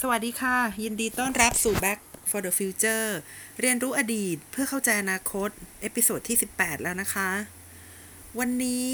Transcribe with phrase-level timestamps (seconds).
[0.00, 1.98] สวัสดีค่ะ ยินดีต้อนรับสู่ Back
[2.30, 3.08] for the Future
[3.60, 5.50] เรียนรู้อดีตเพื่อเข้าใจอนาคต
[5.82, 7.28] episode ที่ 18 แล้วนะคะ
[8.40, 8.88] วันนี้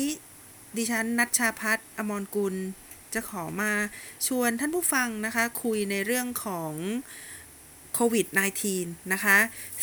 [0.76, 2.54] ดิฉันณัชชาภัทร อมรกุล
[3.14, 3.72] จะขอมา
[4.26, 6.72] ชวนท่านผู้ฟังนะคะ คุยในเรื่องของ
[7.94, 8.26] โควิด
[8.70, 9.38] -19 นะคะ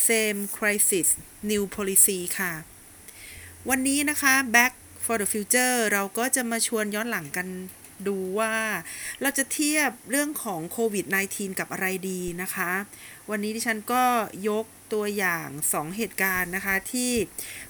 [0.08, 1.08] Same Crisis
[1.50, 2.54] New Policy ค่ะ
[3.70, 4.74] วันนี้นะคะ Back
[5.06, 7.48] for the Future เราก็จะมาชวนย้อนหลังกัน
[8.08, 8.54] ดูว่า
[9.22, 12.72] เราจะเทียบเรื่องของโควิด -19 กับอะไรดีนะคะ
[13.30, 14.04] วันนี้ดิฉันก็
[14.50, 17.12] ยกตัวอย่าง 2 เหตุการณ์นะคะ ที่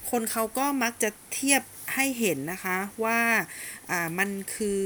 [0.10, 1.62] คนเขาก็มักจะเทียบ
[1.94, 3.20] ให้เห็นนะคะว่า
[3.90, 4.84] อ่ามันคือ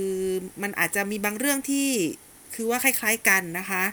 [0.61, 1.87] มันอาจจะมีบางเรื่องที่
[2.55, 3.83] คือว่าคล้าย ๆกันนะคะ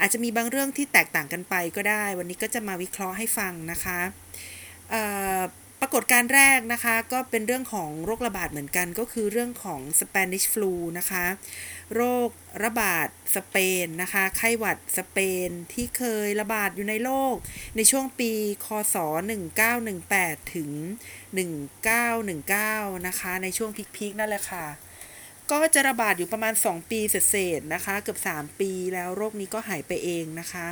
[0.00, 4.00] อาจจะมีบางเรื่องที่แตกต่างกันไปก็ได้ วันนี้ก็จะมาวิเคราะห์ให้ฟังนะคะ
[4.90, 5.02] เอ่
[5.38, 5.40] อ
[5.86, 11.24] รากฏการแรกนะคะก็เป็นเรื่องของโรคระบาดเหมือนกัน ก็คือเรื่องของ Spanish flu นะคะ
[11.94, 12.28] โรค
[12.64, 17.34] ระบาดสเปนนะคะไข้หวัดสเปนที่เคยระบาดอยู่ในโลก
[17.76, 18.32] ในช่วงปี
[18.66, 18.96] คศ
[19.74, 20.70] 1918 ถึง
[21.88, 24.66] 1919 นะคะ ในช่วงพีคๆนั่นแหละค่ะ
[25.50, 30.68] ก็จะระบาดอยู่ประมาณ 2 ปีเศษๆนะคะ เกือบ 3 ปีแล้วโรคนี้ก็หายไปเองนะคะ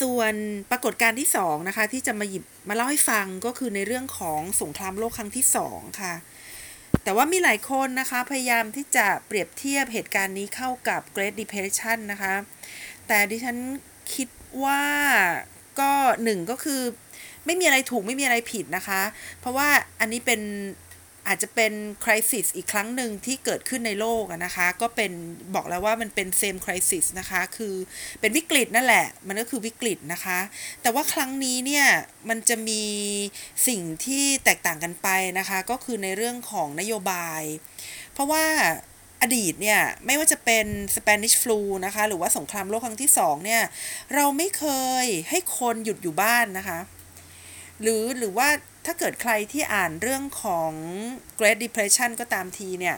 [0.00, 0.34] ส่วน
[0.70, 6.14] ปรากฏการณ์ที่2นะคะที่จะมาหยิบมาเล่าให้ฟังก็คือในเรื่องของสงครามโลกครั้งที่2ค่ะ
[7.04, 12.34] แต่ว่ามีหลายคนนะคะ พยายามที่จะเปรียบเทียบเหตุการณ์นี้เข้ากับ Great Depression นะคะ
[13.06, 13.56] แต่ดิฉัน
[14.14, 14.28] คิด
[14.64, 14.82] ว่า
[15.80, 15.92] ก็
[16.24, 16.80] หนึ่งก็คือ
[17.46, 19.00] ไม่มีอะไรถูกไม่มีอะไรผิดนะคะ
[19.40, 19.68] เพราะว่า
[20.00, 20.40] อันนี้เป็น
[21.28, 21.72] อาจจะเป็น
[22.04, 25.12] คริสิสอีกครั้งหนึ่งที่เกิดขึ้นในโลกนะคะ ก็เป็น
[25.54, 27.74] บอกแล้วว่ามันเป็นเซมคริสิสนะคะ คือ
[28.20, 30.38] เป็นวิกฤตนั่นแหละ มันก็คือวิกฤตนะคะ
[30.82, 31.86] แต่ว่าครั้งนี้เนี่ย
[32.28, 32.82] มันจะมี
[33.68, 37.42] สิ่งที่แตกต่างกันไปนะคะ ก็คือในเรื่องของนโยบาย
[38.12, 38.44] เพราะว่า
[39.22, 40.66] อดีตเนี่ย ไม่ว่าจะเป็น
[40.96, 43.62] Spanish flu นะคะ หรือว่าสงครามโลกครั้งที่สองเนี่ย
[44.14, 44.64] เราไม่เค
[45.02, 46.78] ยให้คนหยุดอยู่บ้านนะคะ
[47.82, 48.48] หรือหรือว่า
[48.86, 50.72] ถ้าเกิดใครที่อ่านเรื่องของ
[51.38, 52.96] Great Depression ก็ตามทีเนี่ย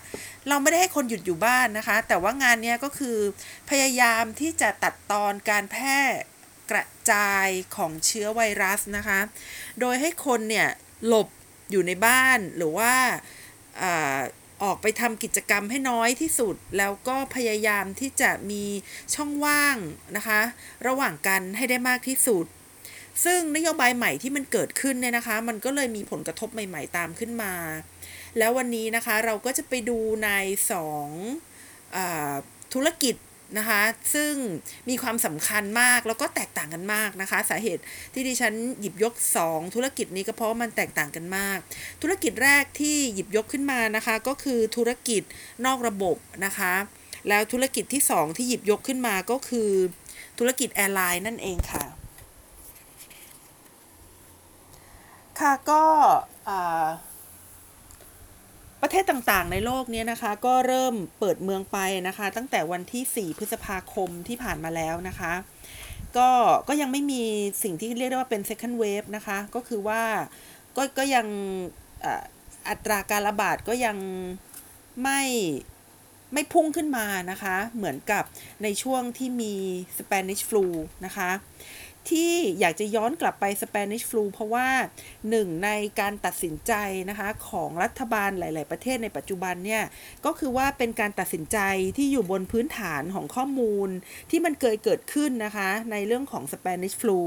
[0.49, 3.19] เราไม่ได้ให้คนหยุดอยู่บ้านนะคะ แต่ว่างานเนี้ยก็คือ
[3.71, 5.99] พยายามที่จะตัดตอนการแพร่
[6.71, 9.21] กระจายของเชื้อไวรัสนะคะ
[9.81, 10.69] โดยให้คนเนี่ย
[11.07, 11.29] หลบ
[11.71, 12.93] อยู่ในบ้านหรือว่า
[13.83, 14.21] อา
[14.63, 18.65] ออกไปทำกิจกรรมให้น้อยที่สุด แล้วก็พยายามที่จะมี
[19.15, 19.77] ช่องว่าง
[20.17, 20.41] นะคะ
[20.87, 22.47] ระหว่างกันให้ได้มากที่สุด
[23.25, 27.55] ซึ่งนโยบายใหม่ที่มันเกิดขึ้นเนี่ยนะคะ มันก็เลยมีผลกระทบใหม่ ๆ ตามขึ้นมา
[28.39, 30.31] แล้ววันนี้นะคะเราก็จะไปดูใน
[30.73, 31.09] สอง
[31.97, 31.99] อ
[32.75, 33.17] ธุรกิจ
[33.59, 33.83] นะคะ
[34.15, 34.33] ซึ่ง
[34.89, 41.59] มีความสำคัญมากแล้วก็แตกต่างกันมากนะคะ สาเหตุที่ดิฉันหยิบยก 2 ธุรกิจนี้ก็เพราะว่ามันแตกต่างกันมาก
[42.03, 45.23] ธุรกิจแรกที่หยิบยกขึ้นมานะคะก็คือธุรกิจ
[45.67, 46.75] นอกระบบนะคะ
[47.29, 49.71] แล้วธุรกิจที่ 2 ที่หยิบยกขึ้นมาก็คือ
[50.39, 51.85] ธุรกิจแอร์ไลน์นั่นเองค่ะ
[55.41, 55.83] ค่ะก็
[58.83, 61.79] ประเทศต่างๆ ในโลกนี้นะคะ ก็เริ่มเปิดเมืองไป
[62.09, 65.33] นะคะ ตั้งแต่วันที่ 4 พฤษภาคมที่ผ่านมาแล้วนะคะ
[66.17, 66.31] ก็
[66.69, 67.23] ก็ยังไม่มี
[67.63, 70.03] สิ่งที่เรียกได้ว่าเป็น second wave นะคะ ก็คือว่า
[70.77, 71.27] ก็ก็ยัง
[72.69, 73.97] อัตราการระบาดก็ยัง
[75.03, 75.23] ไม่
[76.33, 78.25] ไม่พุ่งขึ้นมานะคะ เหมือนกับ
[78.63, 79.55] ในช่วงที่มี
[79.99, 80.67] Spanish flu
[81.07, 81.31] นะคะ
[82.11, 84.69] ที่อยากจะย้อนกลับไป Spanish flu เพราะว่า
[85.31, 85.71] หนึ่งใน
[86.01, 86.73] การตัดสินใจ
[87.09, 89.83] นะคะของรัฐบาลหลาย ๆ ประเทศในปัจจุบันเนี่ย
[90.25, 91.59] ก็คือว่าเป็นการตัดสินใจ
[91.97, 93.89] ที่อยู่บนพื้นฐานของข้อมูล
[94.31, 97.21] ที่มันเคยเกิดขึ้นนะคะ ในเรื่องของ Spanish flu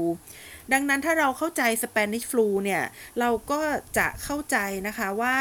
[0.72, 2.84] ดังนั้นถ้าเราเข้าใจ Spanish flu เนี่ย
[3.20, 3.60] เราก็
[3.98, 4.56] จะเข้าใจ
[4.86, 5.36] นะคะว่า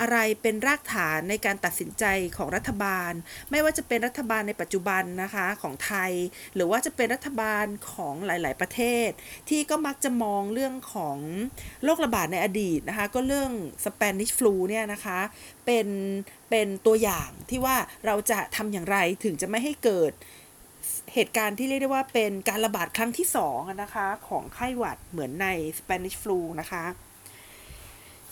[0.00, 2.04] อะไรเป็นรากฐานในการตัดสินใจ
[2.36, 3.12] ของรัฐบาล
[3.50, 6.12] ไม่ว่าจะเป็นรัฐบาลในปัจจุบันนะคะของไทย
[6.54, 9.08] หรือว่าจะเป็นรัฐบาลของหลาย ๆ ประเทศ
[9.48, 11.18] ที่ก็มักจะมองเรื่องของ
[11.84, 13.50] โรคระบาดในอดีตนะคะ ก็เรื่อง
[13.84, 15.18] Spanish flu เนี่ยนะคะ
[15.66, 15.88] เป็น
[16.50, 17.76] เป็นตัวอย่างที่ว่า
[18.06, 20.12] เราจะทำอย่างไรถึงจะไม่ให้เกิด
[21.14, 25.46] เหตุการณ์ที่เรียกได้ว่าเป็นการระบาดครั้งที่สองนะคะ ของไข้หวัดเหมือนใน
[25.78, 26.84] Spanish flu นะคะ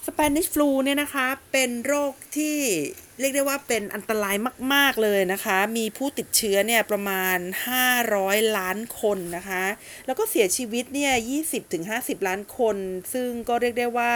[0.06, 2.58] สเปนิชฟลูเนี่ยนะคะเป็นโรคที่
[3.20, 4.36] เรียกได้ว่าเป็นอันตราย
[4.74, 7.38] มาก ๆ เลยนะคะ มีผู้ติดเชื้อเนี่ยประมาณ
[7.98, 9.64] 500 ล้านคนนะคะ
[10.06, 11.12] แล้วก็เสียชีวิตเนี่ย
[11.70, 12.76] 20-50 ล้านคน
[13.12, 14.12] ซึ่งก็เรียกได้ว่า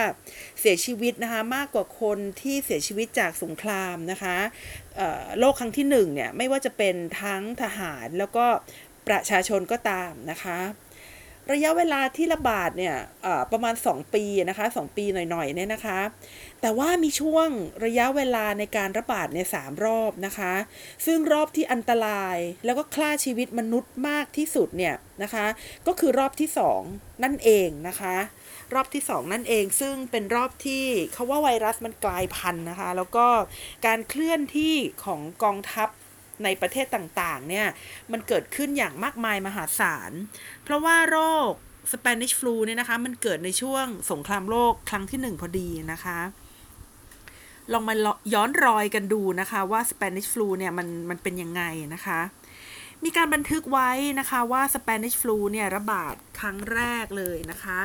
[0.60, 4.36] เสียชีวิตนะคะมากกว่าคนที่เสียชีวิตจากสงครามนะคะ
[5.38, 8.46] โรคครั้งที่หนึ่งเนี่ยไม่ว่าจะเป็นทั้งทหารแล้วก็
[9.08, 10.58] ประชาชนก็ตามนะคะ
[11.52, 12.96] ระยะเวลาที่ระบาดเนี่ย
[13.52, 16.00] ประมาณ 2 ปีนะคะ 2 ปีหน่อยๆเนี่ยนะคะ
[16.60, 17.48] แต่ว่ามีช่วง
[17.84, 20.54] ระยะเวลาในการระบาดใน3รอบนะคะ
[21.06, 25.46] ซึ่งรอบที่อันตรายแล้วก็ฆ่าชีวิตมนุษย์มากที่สุดเนี่ยนะคะ
[25.86, 26.48] ก็คือรอบที่
[26.86, 28.16] 2 นั่นเองนะคะ
[28.74, 33.26] รอบที่ 2 นั่นเองซึ่งเป็นรอบที่เขาว่าไวรัสมันกลายพันธุ์นะคะ แล้วก็
[33.86, 34.74] การเคลื่อนที่
[35.04, 35.88] ของกองทัพ
[36.44, 37.66] ในประเทศต่างๆเนี่ย
[38.12, 40.12] มันเกิดขึ้นอย่างมากมายมหาศาล
[40.64, 41.52] เพราะว่าโรค
[41.92, 46.18] Spanish flu เนี่ยนะคะมันเกิดในช่วงสงครามโลกครั้งที่หนึ่งพอดีนะคะ
[47.72, 47.94] ลองมา
[48.34, 51.62] ย้อนรอยกันดูนะคะว่า Spanish flu เนี่ยมันมันเป็นยังไง
[51.94, 52.20] นะคะ
[53.04, 53.90] มีการบันทึกไว้
[54.20, 57.78] นะคะว่า Spanish flu เนี่ยระบาดครั้งแรกเลยนะคะ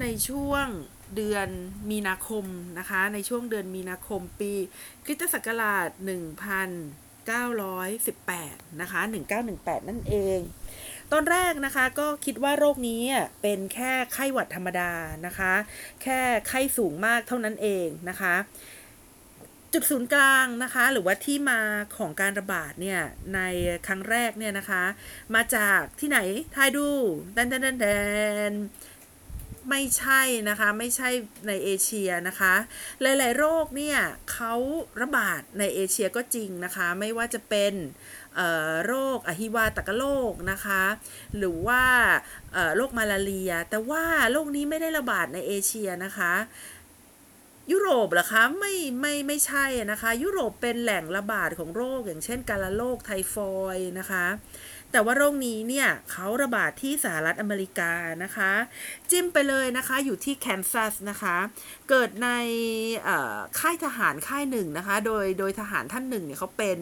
[0.00, 0.66] ในช่วง
[1.16, 1.48] เดือน
[1.90, 2.44] มีนาคม
[2.78, 4.52] นะคะ ในช่วงเดือนมีนาคมปี
[5.04, 5.88] คริสตศักราช
[6.48, 9.00] 1000 1918 นะคะ
[9.44, 10.38] 1918 นั่นเอง
[11.12, 13.02] ตอนแรกนะคะก็คิดว่าโรคนี้
[13.42, 14.92] เป็นแค่ไข้หวัดธรรมดา
[15.26, 15.52] นะคะ
[16.02, 18.34] แค่ไข้สูงมากเท่านั้นเองนะคะ
[19.72, 21.60] จุดศูนย์กลางนะคะ หรือว่าที่มา
[21.96, 23.00] ของการระบาดเนี่ย
[23.34, 23.40] ใน
[23.86, 24.82] ครั้งแรกเนี่ยนะคะ
[25.34, 26.18] มาจากที่ไหน
[26.54, 26.86] ทายดู
[27.34, 27.86] แดนแดนแด
[28.50, 28.52] น
[29.70, 31.08] ไม่ใช่นะคะ ไม่ใช่
[31.48, 32.54] ในเอเชียนะคะ
[33.00, 33.98] หลาย ๆ โรคเนี่ย
[34.32, 34.54] เขา
[35.02, 37.74] ระบาดในเอเชียก็จริงนะคะ ไม่ว่าจะเป็น
[38.86, 40.82] โรคอหิวาตกโรคนะคะ
[41.36, 41.82] หรือว่า
[42.76, 46.32] โรคมาลาเรีย แต่ว่าโรคนี้ไม่ได้ระบาดในเอเชียนะคะ
[47.72, 54.26] ยุโรปเหรอคะไม่ไม่ไม่ใช่นะคะ ยุโรปเป็นแหล่งระบาดของโรคอย่างเช่นกาฬโรคไทฟอยนะคะ
[54.94, 57.92] แต่ว่าโรคนี้เนี่ยเขาระบาดที่สหรัฐอเมริกา
[58.24, 58.52] นะคะ
[59.10, 61.36] จิ้มไปเลยนะคะอยู่ที่แคนซัสนะคะ
[61.88, 62.28] เกิดใน
[63.58, 66.78] ค่ายทหารค่ายหนึ่งนะคะ โดยโดยทหารท่านหนึ่งเนี่ยเขาเป็น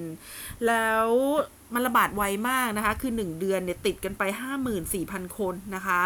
[0.67, 1.09] แล้ว
[1.75, 4.23] มันระบาดไวมากนะคะ คือ 1 เดือนเนี่ยติดกันไป
[4.81, 6.03] 54,000 คนนะคะ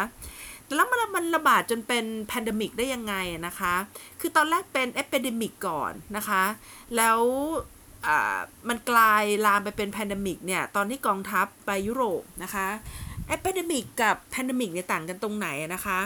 [0.75, 3.15] แล้วมันมันระบาดจนเป็น pandemic ได้ยังไง
[3.47, 3.75] นะคะ
[4.21, 6.45] คือตอนแรกเป็น epidemic ก่อนนะคะ
[6.97, 7.21] แล้ว
[8.69, 12.67] มันกลายลามไปเป็น pandemic เนี่ย ตอนที่กองทัพไปยุโรปนะคะ
[13.29, 15.99] epidemic กับ pandemic เนี่ยต่างกันตรงไหนนะคะ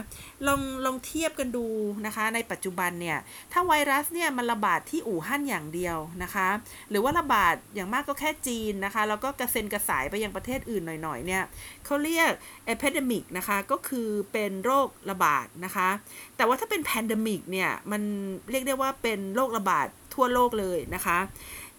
[0.47, 1.67] ลองลองเทียบกันดู
[2.07, 3.19] นะคะ ในปัจจุบันเนี่ย
[3.53, 6.49] ถ้าไวรัสเนี่ยมันระบาดที่อู่ฮั่นอย่างเดียวนะคะ
[6.91, 11.43] หรือว่าระบาดอย่างมากก็แค่จีนนะคะ แล้วก็กระเซ็นกระสายไปยังประเทศอื่นหน่อยๆเนี่ย
[11.85, 12.31] เขาเรียก
[12.67, 15.89] epidemic นะคะ ก็คือเป็นโรคระบาดนะคะ
[16.37, 18.03] แต่ว่าถ้าเป็น pandemic เนี่ย มัน
[18.51, 21.19] เรียกได้ว่าเป็นโรคระบาดทั่วโลกเลยนะคะ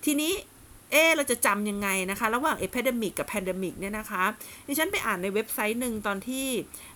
[0.06, 0.34] ทีนี้
[0.92, 4.24] เอเราจะจำยังไงนะคะ ระหว่าง epidemic กับ pandemic เนี่ยนะคะ
[4.68, 6.48] ดิฉันไปอ่านในเว็บไซต์หนึ่งตอนที่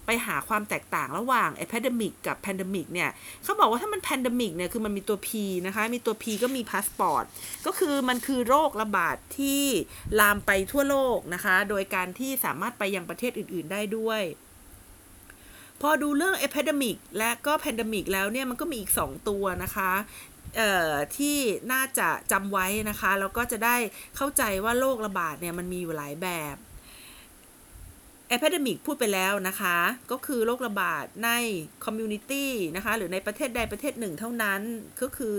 [0.06, 3.10] ไปหาความแตกต่างระหว่าง epidemic กับ pandemic เนี่ย
[3.44, 5.30] เขาบอกว่าถ้ามัน pandemic เนี่ยคือมันมีตัว P
[5.68, 7.26] นะคะ มีตัว P ก็มีพาสปอร์ต
[7.66, 9.64] ก็คือมันคือโรคระบาดที่
[10.20, 14.24] ลามไปทั่วโลกนะคะ โดยการที่สามารถไปยังประเทศอื่น ๆ ได้ด้วย
[15.82, 19.92] พอดูเรื่อง epidemic และก็ pandemic แล้วเนี่ย มันก็มีอีก 2 ตัวนะคะ
[21.18, 21.38] ที่
[21.74, 23.76] น่าจะจำไว้นะคะแล้วก็จะได้
[24.16, 26.58] เข้าใจว่าโรคระบาดเนี่ยมันมีอยู่หลายแบบ
[28.30, 29.78] epidemic พูดไปแล้วนะคะ
[30.12, 31.30] ก็คือโรคระบาดใน
[31.84, 34.62] community นะคะ หรือในประเทศใดประเทศหนึ่งเท่านั้น
[35.02, 35.36] ก็คือ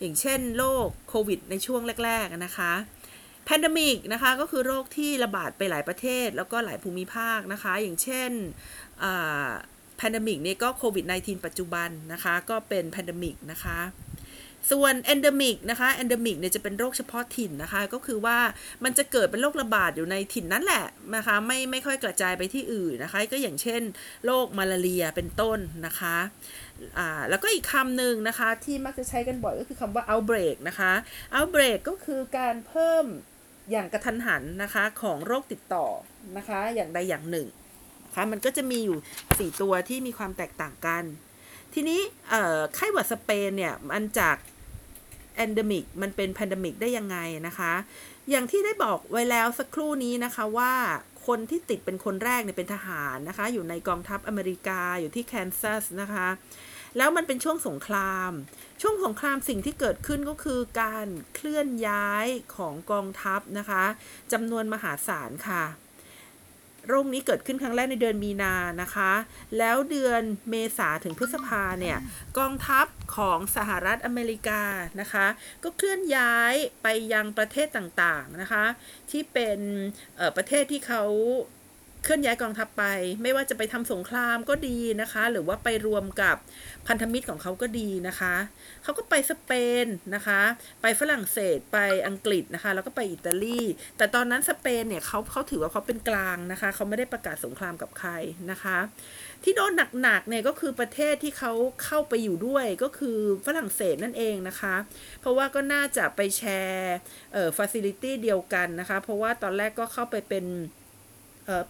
[0.00, 2.72] อย่างเช่นโรคโควิดในช่วงแรก ๆ นะคะ
[3.44, 8.30] pandemic นะคะก็คือโรคที่ระบาดไปหลายประเทศ แล้วก็หลายภูมิภาคนะคะ อย่างเช่น
[9.96, 13.78] pandemic นี่ก็โควิด -19 ปัจจุบันนะคะ ก็เป็น pandemic นะคะ
[14.70, 18.38] ส่วน endemic นะคะ endemic เนี่ยจะเป็นโรคเฉพาะถิ่นนะคะ ก็คือว่า
[18.84, 20.84] มันจะเกิดเป็นโรคระบาดอยู่ในถิ่นนั้นแหละ
[21.16, 23.82] นะคะ ไม่ไม่ค่อยกระจายไปที่อื่นนะคะ ก็อย่างเช่น
[24.24, 26.16] โรคมาลาเรียเป็นต้นนะคะ
[26.98, 30.92] อ่าแล้วก็อีกคำหนึ่งนะคะที่มักจะใช้กันบ่อยก็คือคำว่า outbreak นะคะ
[31.34, 33.04] outbreak ก็คือการเพิ่ม
[33.70, 35.86] อย่างกระทันหันนะคะของโรคติดต่อ
[36.36, 37.46] นะคะอย่างใดอย่างหนึ่ง
[38.06, 41.04] นะคะมันก็จะมีอยู่ 4 ตัวที่มีความแตกต่างกัน
[41.74, 42.00] ทีนี้
[42.74, 44.36] ไข้หวัดสเปนเนี่ยมันจาก
[45.38, 47.72] endemic มันเป็น pandemic ได้ยังไงนะคะ
[48.30, 50.72] อย่างที่ได้บอกไว้แล้วสักครู่นี้นะคะว่า
[51.26, 56.28] คนที่ติดเป็นคนแรกเนี่ยเป็นทหารนะคะ อยู่ในกองทัพอเมริกาอยู่ที่แคนซัสนะคะ
[56.96, 58.30] แล้วมันเป็นช่วงสงคราม
[58.82, 62.26] ช่วงสงครามสิ่งที่เกิดขึ้นก็คือการเคลื่อนย้าย
[62.56, 63.84] ของกองทัพนะคะ
[64.32, 65.64] จำนวนมหาศาลค่ะ
[66.88, 69.12] โรคนี้เกิดขึ้นครั้งแรกในเดือนมีนานะคะ
[69.58, 71.98] แล้วเดือนเมษาถึงพฤษภาเนี่ย
[72.38, 74.62] กองทัพของสหรัฐอเมริกา
[75.00, 75.26] นะคะ
[75.62, 78.64] ก็เคลื่อนย้ายไปยังประเทศต่างๆนะคะ
[79.10, 79.58] ที่เป็น
[80.16, 81.02] เอ่อประเทศที่เขา
[82.08, 82.84] เคลื่อนย้ายกองทัพไป
[83.22, 86.36] ไม่ว่าจะไปทำสงครามก็ดีนะคะ หรือว่าไปรวมกับ
[86.86, 88.34] พันธมิตรของเขาก็ดีนะคะ
[88.82, 89.50] เขาก็ไปสเป
[89.84, 90.40] นนะคะ
[90.82, 93.60] ไปฝรั่งเศสไปอังกฤษนะคะ แล้วก็ไปอิตาลี
[93.96, 98.10] แต่ตอนนั้นสเปนเนี่ยเขาเขาถือว่าเขาเป็นกลางนะคะเขาไม่ได้ประกาศสงครามกับใคร
[98.50, 98.78] นะคะ
[99.44, 99.72] ที่โดน
[100.02, 101.52] หนักๆเนี่ยก็คือประเทศที่เขา
[101.84, 104.74] เข้าไปอยู่ด้วยก็คือฝรั่งเศสนั่นเองนะคะ
[105.20, 106.94] เพราะว่าก็น่าจะไปแชร์
[107.32, 110.46] เอ่อฟ a ซิลิตี้เดียวกันนะคะ เพราะว่าตอนแรกก็เข้าไปเป็น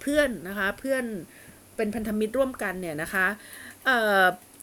[0.00, 1.04] เพื่อนนะคะเพื่อน
[1.76, 3.26] เป็นพันธมิตรร่วมกันเนี่ยนะคะ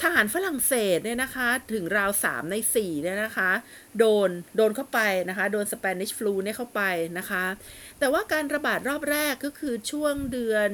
[0.02, 3.52] ทหารฝรั่งเศสเนี่ยนะคะถึงราว 3 ใน 4 เนี่ยนะคะ
[4.00, 6.82] โดนโดนเข้าไปนะคะ โดนสเปนิชฟลูเนี่ยเข้าไป
[7.18, 7.44] นะคะ
[8.00, 10.70] แต่ว่าการระบาดรอบแรกก็คือช่วงเดือน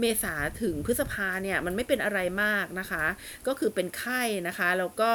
[0.00, 3.04] เมษาถึงพฤษภาเนี่ย มันไม่เป็นอะไรมากนะคะ
[3.46, 5.10] ก็คือเป็นไข้นะคะ แล้วก็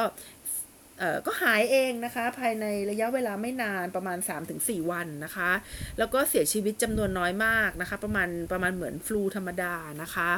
[1.26, 4.18] ก็หายเองนะคะ ภายในระยะเวลาไม่นานประมาณ
[4.54, 5.50] 3-4 วันนะคะ
[5.98, 10.30] แล้วก็เสียชีวิตจำนวนน้อยมากนะคะ ประมาณประมาณเหมือนฟลูธรรมดานะคะ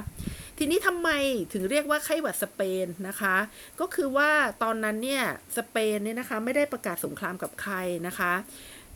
[0.58, 1.10] ทีนี้ทำไม
[1.52, 3.36] ถึงเรียกว่าไข้หวัดสเปนนะคะ
[3.80, 4.30] ก็คือว่า
[4.62, 5.24] ตอนนั้นเนี่ย
[5.56, 7.74] สเปนเนี่ยนะคะไม่ได้ประกาศสงครามกับใคร
[8.06, 8.32] นะคะ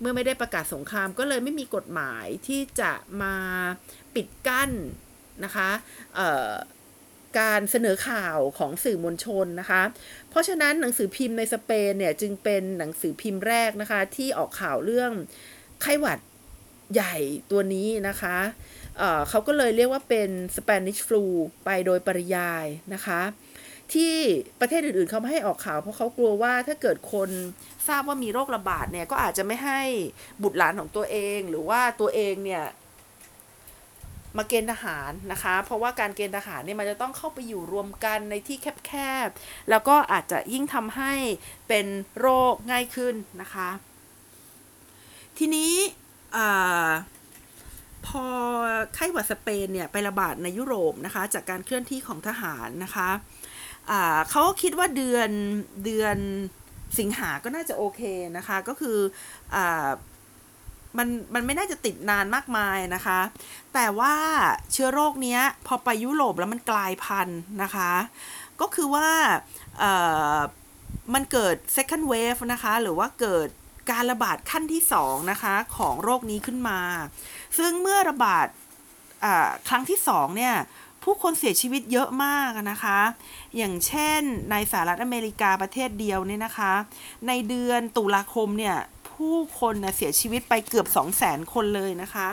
[0.00, 3.35] เมื่อไม่ได้ประกาศสงครามก็เลยไม่มีกฎหมายที่จะมา
[4.15, 4.71] ปิดกั้น
[5.45, 5.71] นะคะ
[7.39, 9.83] การเสนอข่าวของสื่อมวลชนนะคะ
[10.31, 15.13] เพราะฉะนั้นหนังสือพิมพ์ในสเปนเนี่ยจึงเป็นหนังสือพิมพ์แรกนะคะ ที่ออกข่าวเรื่อง
[15.83, 16.19] ไข้หวัด
[16.95, 17.17] ใหญ่
[17.51, 18.37] ตัวนี้นะคะ
[18.99, 21.25] เอ่อเขาก็เลยเรียกว่าเป็น Spanish flu
[21.65, 23.21] ไปโดยปริยายนะคะ
[23.95, 24.15] ที่
[24.61, 27.31] ประเทศอื่นๆเขาไม่ให้ออกข่าวเพราะเขากลัวว่าถ้าเกิดคน
[27.89, 29.81] ทราบว่ามีโรคระบาดเนี่ยก็อาจจะไม่ให้
[30.43, 32.65] บุตรหลานของตัวเอง หรือว่าตัวเองเนี่ย
[34.37, 38.57] มาเกณฑ์ทหารนะคะ เพราะว่าการเกณฑ์ทหารเนี่ยมันจะต้องเข้าไปอยู่รวมกันในที่
[38.87, 38.93] แค
[39.27, 41.13] บๆ แล้วก็อาจจะยิ่งทำให้
[41.69, 41.87] เป็น
[42.19, 43.69] โรคง่ายขึ้นนะคะ
[45.39, 45.73] ทีนี้
[48.07, 48.25] พอ
[48.95, 53.11] ไข้หวัดสเปนเนี่ยไประบาดในยุโรปนะคะ จากการเคลื่อนที่ของทหารนะคะ
[54.31, 55.31] เขาก็คิดว่าเดือน
[55.85, 56.19] เดือน
[56.99, 58.01] สิงหาก็น่าจะโอเค
[58.37, 58.99] นะคะ ก็คือ
[59.55, 59.57] อ
[60.97, 63.21] มันมันไม่น่าจะติดนานมากมายนะคะ
[63.75, 64.14] แต่ว่า
[64.73, 67.92] เชื้อโรคเนี้ยพอไปยุโรปแล้วมันกลายพันธุ์นะคะ
[68.61, 69.09] ก็คือว่า
[69.78, 69.92] เอ่
[70.37, 70.38] อ
[71.14, 73.49] มันเกิด second wave นะคะ หรือว่าเกิด
[73.90, 76.80] การระบาดขั้นที่สองนะคะของโรคนี้ขึ้นมา
[77.59, 78.47] ซึ่งเมื่อระบาด
[79.68, 80.54] ครั้งที่สองเนี่ย
[81.04, 82.99] ผู้คนเสียชีวิตเยอะมากนะคะ
[83.57, 86.73] อย่างเช่นในสหรัฐอเมริกาประเทศเดียวเนี่ยนะคะ
[87.28, 88.76] ในเดือนตุลาคมเนี่ย
[89.19, 92.29] ผู้คนนะเสียชีวิตไปเกือบ2 0 0 0 0 0คนเลยนะคะ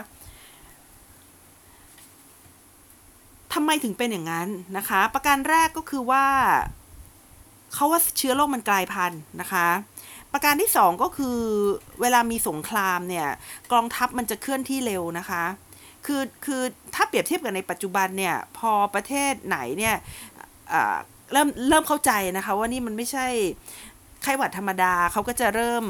[3.52, 6.26] ทำไมถึงเป็นอย่างนั้นนะคะ ประการแรกก็คือว่า
[7.74, 9.68] เขาว่าเชื้อโรคมันกลายพันธุ์นะคะ
[10.32, 11.38] ประการที่สองก็คือ
[12.00, 13.28] เวลามีสงครามเนี่ย
[13.72, 15.44] กองทัพมันจะเคลื่อนที่เร็วนะคะ
[16.06, 16.62] คือคือ
[16.94, 19.96] ถ้าเปรียบเทียบกับในปัจจุบันเนี่ยพอประเทศไหนเนี่ย
[21.32, 23.26] เริ่มเริ่มเข้าใจนะคะว่านี่มันไม่ใช่
[24.22, 25.84] ไข้หวัดธรรมดาเขาก็จะเริ่ม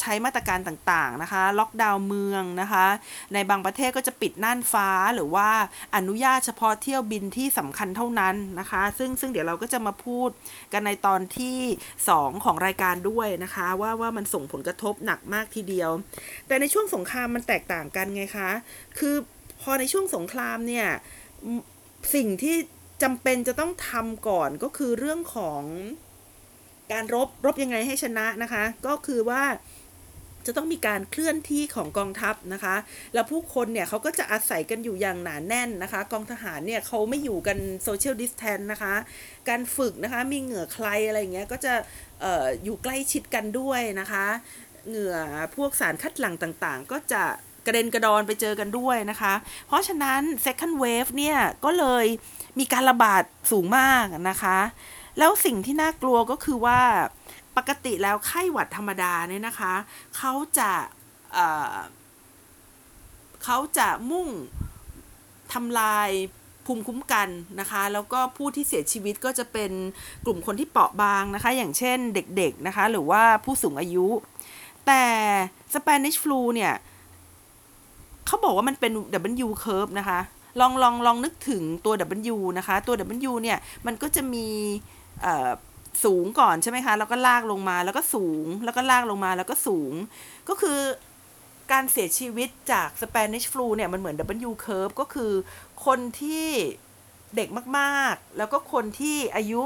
[0.00, 2.86] ใช้มาตรการต่างๆนะคะ ล็อกดาวน์เมืองนะคะ
[3.34, 5.48] ในบางประเทศก็จะปิดน่านฟ้าหรือว่า
[5.96, 10.30] อนุญาตเฉพาะเที่ยวบินที่สำคัญเท่านั้นนะคะ ซึ่งซึ่งเดี๋ยวเราก็จะมาพูด
[10.72, 11.58] กันในตอนที่
[12.02, 15.90] 2 ของรายการด้วยนะคะ ว่าว่ามันส่งผลกระทบหนักมากทีเดียว
[16.46, 18.50] แต่ในช่วงสงครามมันแตกต่างกันไงคะ
[18.98, 19.14] คือ
[19.62, 20.86] พอในช่วงสงครามเนี่ย
[22.14, 22.56] สิ่งที่
[23.02, 25.62] จำเป็นจะต้องทำก่อนก็คือเรื่องของ
[26.92, 29.42] การรบรบยังไงให้ชนะนะคะ ก็คือว่า
[30.48, 32.76] จะต้องมีการเคลื่อนที่ของกองทัพนะคะ
[33.14, 38.94] แล้วผู้คนเนี่ยเขาก็จะอาศัยกันอยู่อย่างหนาแน่นนะคะ กองทหารเนี่ยเขาไม่อยู่กันโซเชียลดิสแทนนะคะ
[39.48, 41.74] การฝึกนะคะมีเหงื่อใครอะไรอย่างเงี้ยก็จะ
[42.24, 44.24] อออยู่ใกล้ชิดกันด้วยนะคะ
[44.88, 45.16] เหงื่อ
[45.56, 47.22] พวกสารคัดหลั่งต่างๆ ก็จะ
[47.66, 49.34] กระเด็นกระดอนไปเจอกันด้วยนะคะ
[49.66, 52.06] เพราะฉะนั้น second wave เนี่ยก็เลย
[52.58, 54.58] มีการระบาดสูงมากนะคะ
[55.18, 56.80] แล้วสิ่งที่น่ากลัวก็คือว่า
[57.58, 59.74] ปกติแล้วไข้หวัดธรรมดาเนี่ยนะคะ
[60.16, 60.70] เขาจะ
[61.32, 64.28] เเขาจะมุ่ง
[65.52, 66.10] ทำลาย
[66.66, 67.28] ภูมิคุ้มกัน
[67.60, 69.70] นะคะ แล้วก็ผู้ที่เสียชีวิตก็จะเป็น
[70.24, 74.06] กลุ่มคนที่เปราะบางนะคะ อย่างเช่นเด็กๆนะคะ หรือว่าผู้สูงอายุ
[74.86, 75.04] แต่
[75.74, 76.74] Spanish flu เนี่ย
[78.26, 78.92] เขาบอกว่ามันเป็น
[79.46, 80.20] W curve นะคะ
[80.60, 81.94] ลองลองลองนึกถึงตัว
[82.34, 82.94] W นะคะ ตัว
[83.30, 84.46] W เนี่ย มันก็จะมี
[85.22, 85.50] เอ่อ
[86.04, 89.92] สูงก่อนใช่ไหมคะ แล้วก็ลากลงมาแล้วก็สูง แล้วก็ลากลงมาแล้วก็สูง
[90.48, 90.78] ก็คือ
[91.72, 94.16] การเสียชีวิตจาก Spanish flu เนี่ยมันเหมือน
[94.48, 95.32] W curve ก็คือ
[95.86, 96.48] คนที่
[97.36, 99.62] เด็กมากๆ แล้วก็คนที่อายุ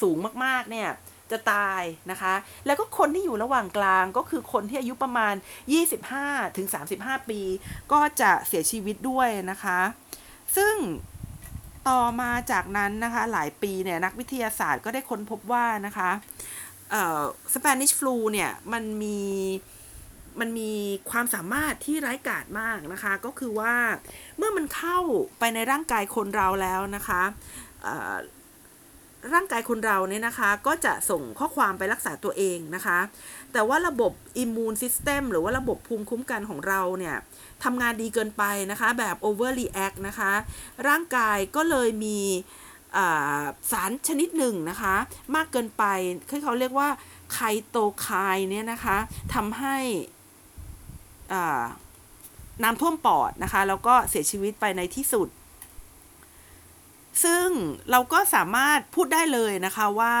[0.00, 0.90] สูงมากๆ เนี่ย
[1.30, 2.34] จะตายนะคะ
[2.66, 5.34] แล้วก็คนที่อยู่ระหว่างกลางก็คือคนที่อายุประมาณ
[6.52, 7.40] 25-35 ปี
[7.92, 9.80] ก็จะเสียชีวิตด้วยนะคะ
[10.56, 10.74] ซึ่ง
[11.88, 16.10] ต่อมาจากนั้นนะคะหลายปีเนี่ยนักวิทยาศาสตร์ก็ได้ค้นพบว่านะคะ
[17.54, 19.20] สเปนิชฟลูเนี่ยมันมี
[20.40, 20.72] มันมี
[21.10, 23.74] ความสามารถที่ร้ายกาจมากนะคะ ก็คือว่า
[24.36, 24.98] เมื่อมันเข้า
[25.38, 27.22] ไปในร่างกายคนเราแล้วนะคะ
[29.34, 32.98] ร่างกายคนเราเนี่ยนะคะก็จะส่งข้อความไปรักษาตัวเองนะคะ
[33.52, 37.16] แต่ว่าระบบอิมมูนซิสเต็มหรือว่าระบบภูมิคุ้มกันของเราเนี่ย
[37.64, 40.32] ทำงานดีเกินไปนะคะแบบ overreact นะคะ
[40.88, 42.18] ร่างกายก็เลยมี
[43.70, 44.94] สารชนิดหนึ่งนะคะ
[45.34, 45.84] มากเกินไป
[46.28, 46.88] ที่เขาเรียกว่า
[47.32, 48.96] ไคโตไคน์เนี่ยนะคะ
[49.34, 49.76] ทำให้
[52.62, 55.28] น้ำท่วมปอดนะคะ แล้วก็เสียชีวิตไปในที่สุด
[57.24, 57.46] ซึ่ง
[57.90, 60.14] เราก็สามารถพูดได้เลยนะคะว่า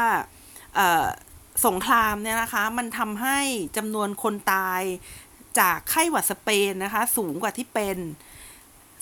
[1.66, 3.38] สงครามเนี่ยนะคะ มันทำให้
[3.76, 4.82] จำนวนคนตาย
[5.58, 7.98] จากไข้หวัดสเปนนะคะ สูงกว่าที่เป็น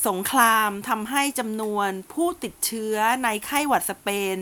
[0.09, 4.37] สงครามทำให้จำนวนผู้ติดเชื้อในไข้หวัดสเปน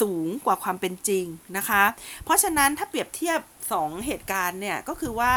[0.00, 1.82] สูงกว่าความเป็นจริงนะคะ
[2.24, 3.40] เพราะฉะนั้นถ้าเปรียบเทียบ
[3.72, 5.34] 2 เหตุการณ์เนี่ย ก็คือว่า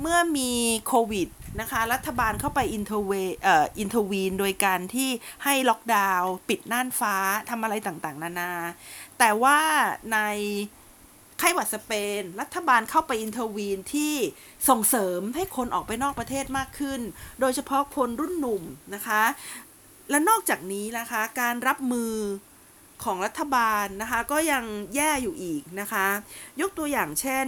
[0.00, 0.52] เมื่อมี
[0.86, 1.28] โควิด
[1.60, 3.12] นะคะ รัฐบาลเข้าไป interve
[3.42, 5.10] เอ่อ intervene โดยการที่
[5.44, 7.16] ให้ล็อกดาวน์ปิดน่านฟ้า
[7.50, 8.52] ทำอะไรต่างๆ นานา
[9.18, 9.58] แต่ว่า
[10.12, 10.18] ใน
[11.44, 14.14] ไข้หวัดสเปน รัฐบาลเข้าไปอินเทอร์วีนที่
[14.68, 17.00] ส่งเสริมให้คนออกไปนอกประเทศมากขึ้น
[17.40, 18.62] โดยเฉพาะคนรุ่นหนุ่ม
[18.94, 19.22] นะคะ
[20.10, 22.14] และนอกจากนี้นะคะ การรับมือ
[23.04, 26.06] ของรัฐบาลนะคะก็ยังแย่อยู่อีกนะคะ
[26.60, 27.46] ยกตัวอย่างเช่น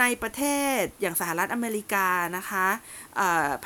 [0.00, 0.42] ในประเท
[0.76, 2.66] ศอย่างสหรัฐอเมริกานะคะ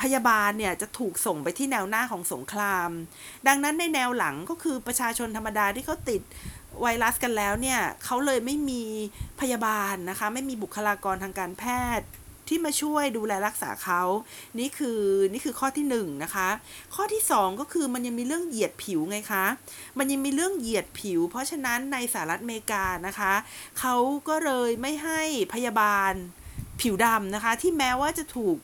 [0.01, 2.89] พยาบาลเนี่ยจะถูกส่งไปที่แนวหน้าของสงคราม
[3.47, 6.21] ดังนั้นในแนวหลังก็คือประชาชนธรรมดาที่เขาติด
[6.81, 8.83] ไวรัสกันแล้วเนี่ยเขาเลยไม่มี
[9.41, 11.63] พยาบาลนะคะ ไม่มีบุคลากรทางการแพ
[11.99, 12.07] ทย์
[12.47, 14.01] ที่มาช่วยดูแลรักษาเขา
[14.59, 16.49] นี่คือนี่คือข้อที่1นนะคะ
[16.95, 19.45] ข้อที่ 2 ก็คือมันยังมีเรื่องเหยียดผิวไงคะ
[19.97, 23.33] มันยังมีเรื่องเหยียดผิว เพราะฉะนั้นในสหรัฐอเมริกานะคะ
[23.79, 23.95] เขา
[24.29, 25.21] ก็เลยไม่ให้
[25.53, 26.13] พยาบาล
[26.81, 28.57] ผิวดำนะคะ ที่แม้ว่าจะถูก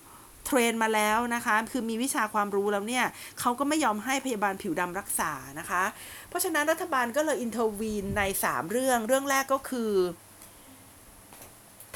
[0.45, 3.05] train มาแล้วนะคะ คือมีวิชาความรู้แล้วเนี่ย
[3.39, 5.83] เขาก็ไม่ยอมให้พยาบาลผิวดำรักษานะคะ
[6.29, 9.91] เพราะฉะนั้นรัฐบาลก็เลย intervene ใน 3 เรื่อง เรื่องแรกก็คือ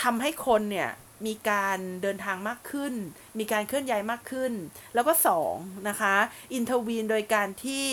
[0.03, 0.89] ทำให้คนเนี่ย
[1.27, 2.93] มีการเดินทางมากขึ้น
[3.39, 4.53] มีการเคลื่อนย้ายมากขึ้น
[4.93, 5.13] แล้วก็
[5.49, 6.15] 2นะคะ
[6.53, 7.87] intervene โดยการที่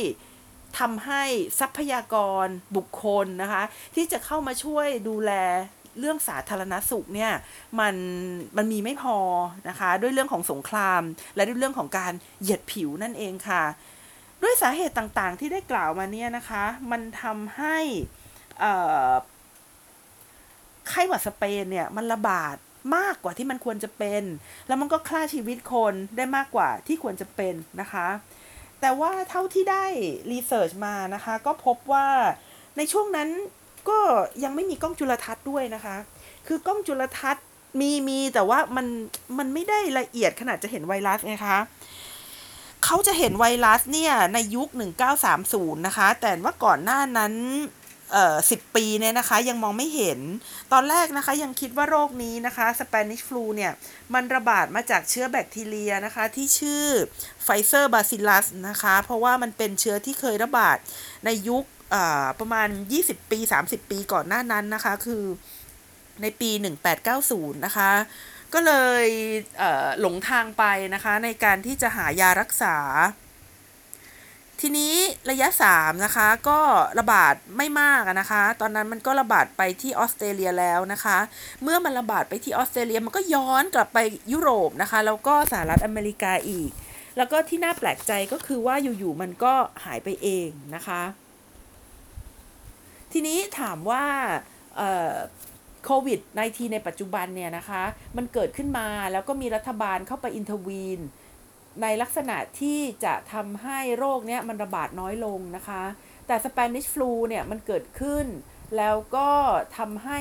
[0.78, 1.22] ทำให้
[1.60, 3.62] ทรัพยากรบุคคลนะคะ
[3.94, 5.32] ที่จะเข้ามาช่วยดูแล
[6.00, 7.32] เรื่องสาธารณสุขเนี่ย
[7.80, 7.94] มัน
[8.56, 9.16] มันมีไม่พอ
[9.68, 11.02] นะคะ ด้วยเรื่องของสงคราม
[11.34, 13.64] และด้วยเรื่องของการเหยียดผิวนั่นเองค่ะ
[14.42, 17.78] ด้วยสาเหตุต่างๆที่ได้กล่าวมาเนี่ยนะคะ มันทำให้
[20.88, 22.56] ไข้หวัดสเปนเนี่ยมันระบาด
[22.96, 24.22] มากกว่าที่มันควรจะเป็น
[24.66, 28.08] แล้วมันก็ฆ่าชีวิตคนได้มากกว่าที่ควรจะเป็นนะคะ
[28.80, 29.84] แต่ว่าเท่าที่ได้
[30.32, 32.08] รีเสิร์ชมานะคะ ก็พบว่า
[32.76, 33.28] ในช่วงนั้น
[33.88, 33.98] ก็
[34.44, 35.96] ยังไม่มีกล้องจุลทรรศน์ด้วยนะคะ
[36.46, 37.44] คือกล้องจุลทรรศน์
[37.80, 38.86] มีมีแต่ว่ามัน
[39.38, 41.58] มันไม่ได้ละเอียดขนาดจะเห็นไวรัสไงคะ
[42.84, 44.68] เขาจะเห็นไวรัสเนี่ยในยุค
[45.26, 47.34] 1930 นะคะ แต่ว่าก่อนหน้านั้น
[48.12, 50.20] เอ่อสิบปีเนี่ยนะคะยังมองไม่เห็น
[50.72, 53.72] ตอนแรกนะคะยังคิดว่าโรคนี้นะคะ Spanish flu เนี่ย
[54.14, 56.84] มันระบาดมาจากเชื้อแบคทีเรียนะคะที่ชื่อ
[57.44, 60.76] Pfeiffer bacillus นะคะ เพราะว่ามันเป็นเชื้อที่เคยระบาด
[61.24, 61.64] ในยุค
[62.40, 62.68] ประมาณ
[63.00, 65.24] 20 ปี 30 ปีก่อนหน้านั้นนะคะ คือ
[66.22, 66.50] ในปี
[67.08, 67.90] 1890 นะคะ
[68.54, 68.72] ก็เล
[69.02, 69.06] ย
[69.58, 72.76] เหลงทางไปนะคะ ในการที่จะหายารักษา
[74.60, 74.94] ทีนี้
[75.30, 76.60] ระยะ 3 นะคะ ก็
[76.98, 81.18] ระบาดไม่มากนะคะ ตอนนั้นมันก็ระบาดไปที่ออสเตรเลียแล้วนะคะ
[81.62, 83.98] เมื่อมันระบาดไปที่ออสเตรเลียมันก็ย้อนกลับไป
[84.32, 86.70] ยุโรปนะคะ แล้วก็สหรัฐอเมริกาอีก
[87.16, 91.02] แล้วก็ที่น่าแปลกใจก็คือว่าอยู่ๆมันก็หายไปเองนะคะ
[93.18, 94.04] ทีนี้ถามว่า
[95.84, 97.82] โควิด -19 ในปัจจุบันเนี่ยนะคะ
[98.16, 101.00] มันเกิดขึ้นมาแล้วก็มีรัฐบาลเข้าไป intervene
[101.82, 105.82] ในลักษณะที่จะทำให้โรคเนี้ยมันระบาดน้อยลงนะคะ
[106.26, 108.26] แต่ Spanish flu เนี่ยมันเกิดขึ้น
[108.76, 109.30] แล้วก็
[109.78, 110.20] ทำให้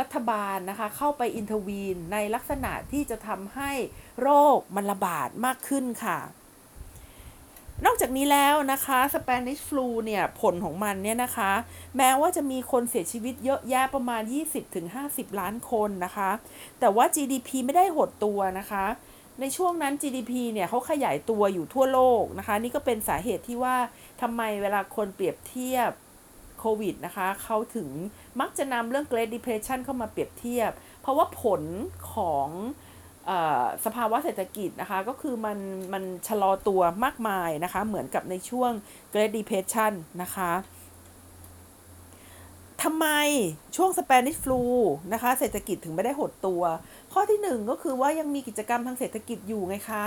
[0.00, 3.72] รัฐบาลนะคะเข้าไป intervene ในลักษณะที่จะทำให้
[4.20, 6.18] โรคมันระบาดมากขึ้นค่ะ
[7.86, 11.52] นอกจากนี้แล้วนะคะสเปนิชฟลูเนี่ยผลของมันเนี่ยนะคะ
[11.96, 14.22] แม้ว่าจะมีคนเสียชีวิตเยอะแยะประมาณ
[14.80, 16.30] 20-50 ล้านคนนะคะ
[16.80, 18.84] แต่ว่า GDP ไม่ได้หดตัวนะคะ
[19.40, 23.76] ในช่วงนั้น GDP เนี่ยเขาขยายตัวอยู่ทั่วโลกนะคะ นี่ก็เป็นสาเหตุที่ว่า
[24.20, 25.90] ทำไมเวลาคนเปรียบเทียบ
[26.58, 27.88] โควิดนะคะเขาถึง
[28.40, 30.70] มักจะนำเรื่อง Great Depression เข้ามาเปรียบเทียบ
[31.02, 31.62] เพราะว่าผล
[32.14, 32.48] ของ
[33.84, 35.58] สภาวะเศรษฐกิจนะคะ ก็คือมัน
[35.92, 38.70] มันชะลอตัวมากมายนะคะ เหมือนกับในช่วง
[39.12, 40.52] Great Depression นะคะ
[42.82, 43.06] ทำไม
[43.76, 44.62] ช่วง Spanish flu
[45.12, 46.62] นะคะ เศรษฐกิจถึงไม่ได้หดตัว
[47.12, 50.06] ข้อที่หนึ่งก็คือว่ายังมีกิจกรรมทางเศรษฐกิจอยู่ไงคะ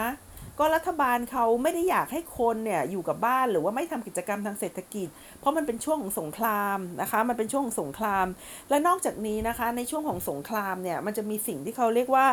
[0.60, 5.08] ก็รัฐบาลเขาไม่ได้อยากให้คนเนี่ยอยู่กับบ้านหรือว่าไม่ทำกิจกรรมทางเศรษฐกิจ
[5.40, 8.26] เพราะมันเป็นช่วงของสงครามนะคะ มันเป็นช่วงของสงคราม
[8.70, 12.26] และนอกจากนี้นะคะในช่วงของสงครามเนี่ยมันจะมีสิ่งที่เขาเรียกว่า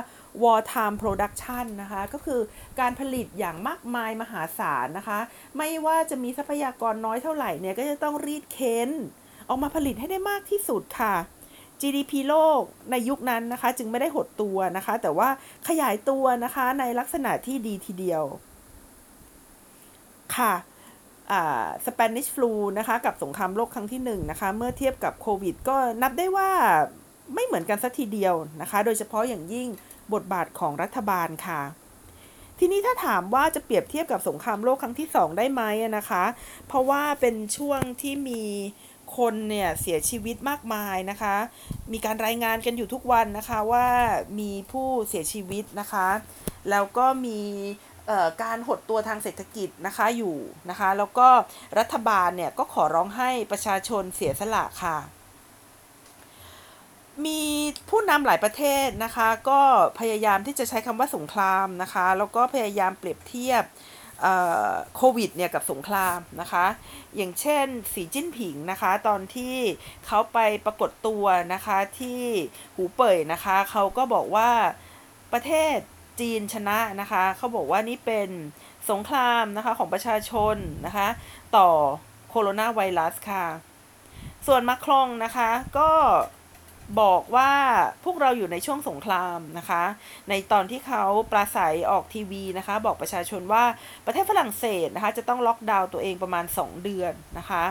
[0.42, 2.40] war time production นะคะก็คือ
[2.80, 5.18] การผลิตอย่างมากมายมหาศาลนะคะ
[5.58, 8.90] ไม่ว่าจะมีทรัพยากรน้อยเท่าไหร่เนี่ยก็จะต้องรีดเค้น
[9.48, 11.14] ออกมาผลิตให้ได้มากที่สุดค่ะ
[11.82, 15.28] GDP โลกในยุคนั้นนะคะ จึงไม่ได้หดตัวนะคะ แต่ว่า
[15.68, 18.22] ขยายตัวนะคะในลักษณะที่ดีทีเดียว
[20.36, 20.54] ค่ะ
[21.86, 26.50] สเปนิชฟลูนะคะ กับสงครามโลกครั้งที่1นนะคะ เมื่อเทียบกับโควิด ก็นับได้ว่า
[27.34, 29.68] ไม่เหมือนกันสักทีเดียวนะคะ โดยเฉพาะอย่างยิ่ง
[30.12, 31.60] บทบาทของรัฐบาลค่ะ
[32.58, 35.62] ทีนี้ถ้าถามว่าจะเปรียบเทียบกับสงครามโลกครั้งที่ 2 ได้ไหม
[35.96, 36.24] นะคะ
[36.66, 38.42] เพราะว่าเป็นช่วงที่มี
[39.18, 41.36] คนเนี่ยเสียชีวิตมากมายนะคะ
[41.92, 43.88] มีการรายงานกันอยู่ทุกวันนะคะว่า
[44.40, 46.08] มีผู้เสียชีวิตนะคะ
[46.70, 47.40] แล้วก็มี
[48.42, 50.36] การหดตัวทางเศรษฐกิจนะคะอยู่
[50.70, 51.28] นะคะ แล้วก็
[51.78, 54.98] รัฐบาลเนี่ยก็ขอร้องให้ประชาชนเสียสละค่ะ
[57.24, 57.42] มี
[57.88, 59.60] ผู้นำหลายประเทศนะคะ ก็
[60.00, 63.62] พยายามที่จะใช้คำว่าสงครามนะคะ แล้วก็พยายามเปรียบเทียบ
[64.96, 66.66] โควิดเนี่ยกับสงครามนะคะ
[67.16, 69.56] อย่างเช่นสีจิ้นผิงนะคะ ตอนที่
[70.06, 72.22] เขาไปปรากฏตัวนะคะที่
[72.74, 74.50] หูเป่ยนะคะเขาก็บอกว่า
[75.32, 75.76] ประเทศ
[76.20, 78.28] จีนชนะนะคะเขาบอกว่านี่เป็น
[78.90, 80.56] สงครามนะคะของประชาชน
[80.86, 81.08] นะคะ
[81.56, 81.68] ต่อ
[82.30, 83.46] โคโรนาไวรัสค่ะ
[84.46, 85.90] ส่วนมาครองนะคะก็
[87.00, 87.52] บอกว่า
[88.04, 89.82] พวกเราอยู่ในช่วงสงครามนะคะ
[90.28, 93.64] ในตอนที่เขาปราศัยออกทีวีนะคะ บอกประชาชนว่า
[94.06, 97.64] ประเทศฝรั่งเศสนะคะ จะต้องล็อกดาวน์ตัวเองประมาณ 2 เดือนนะคะ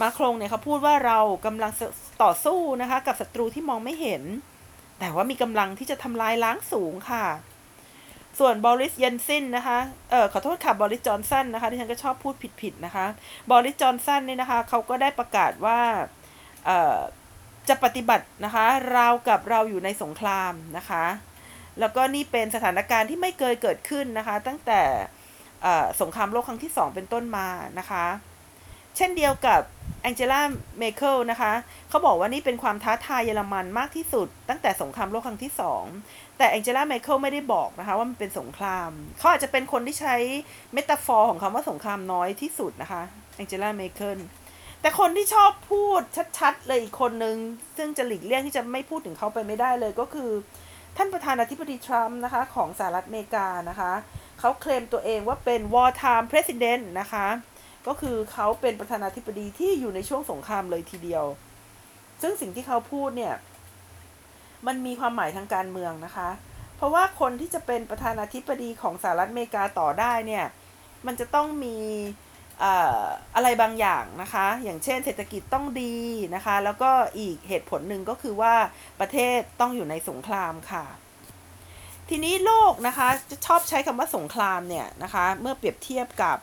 [0.00, 1.72] มาครงเนี่ยเขาพูดว่าเรากำลัง
[2.22, 4.22] ต่อสู้นะคะ กับศัตรูที่มองไม่เห็น
[4.98, 7.26] แต่ว่ามีกำลังที่จะทำลายล้างสูงค่ะ
[8.38, 9.78] ส่วนบริสเยนซินนะคะ
[10.10, 13.06] เออขอโทษค่ะบริสจอนสันนะคะที่ฉันก็ชอบพูดผิดๆนะคะ
[13.50, 15.78] บริสจอนสันเนี่ยนะคะเขาก็ได้ประกาศว่า
[16.66, 16.98] เออ
[17.68, 21.04] จะปฏิบัตินะคะราวกับเราอยู่ในสงครามนะคะ
[21.80, 24.82] แล้วก็นี่เป็นสถานการณ์ที่ไม่เคยเกิดขึ้นนะคะ ตั้งแต่
[26.00, 27.48] สงครามโลกครั้งที่ 2 เป็นต้นมา
[27.78, 28.04] นะคะ
[28.96, 29.60] เช่นเดียวกับ
[30.02, 30.40] แองเจล่า
[30.78, 31.52] เมเคิลนะคะ
[31.88, 35.52] เขาบอกว่านี่เป็นความท้าทายเยอรมันมากที่สุด ตั้งแต่สงครามโลกครั้งที่
[35.94, 40.16] 2 แต่แองเจล่าเมเคิลไม่ได้บอกนะคะว่ามันเป็นสงครามเขาอาจจะเป็นคนที่ใช้
[40.72, 43.02] metaphor ของคำว่าสงครามน้อยที่สุดนะคะ
[43.36, 44.18] แองเจล่าเมเคิล
[44.82, 46.00] แต่คนที่ชอบพูด
[46.38, 47.36] ชัดๆ เลยอีกคนนึง
[47.76, 50.30] ซึ่งจะหลีกเลี่ยงที่จะไม่พูดถึงเขาไปไม่ได้เลยก็คือ
[50.96, 53.92] ท่านประธานาธิบดีทรัมป์นะคะ ของสหรัฐอเมริกานะคะ
[54.40, 57.26] เขาเคลมตัวเองว่าเป็น wartime president นะคะ
[57.86, 61.24] ก็คือเขาเป็นประธานาธิบดีที่อยู่ในช่วงสงครามเลยทีเดียว
[62.22, 63.34] ซึ่งสิ่งที่เขาพูดเนี่ย
[64.66, 66.28] มันมีความหมายทางการเมืองนะคะ
[66.76, 70.44] เพราะว่าคนที่จะเป็นประธานาธิบดีของสหรัฐอเมริกาต่อได้เนี่ย
[71.06, 71.76] มันจะต้องมี
[73.34, 75.94] อะไรบางอย่างนะคะ อย่างเช่นเศรษฐกิจต้องดี
[76.34, 78.54] นะคะ แล้วก็อีกเหตุผลหนึ่งก็คือว่า
[79.00, 80.84] ประเทศต้องอยู่ในสงครามค่ะ
[82.08, 86.38] ทีนี้โลกนะคะจะชอบใช้คำว่าสงครามเนี่ยนะคะ เมื่อเปรียบเทียบกับ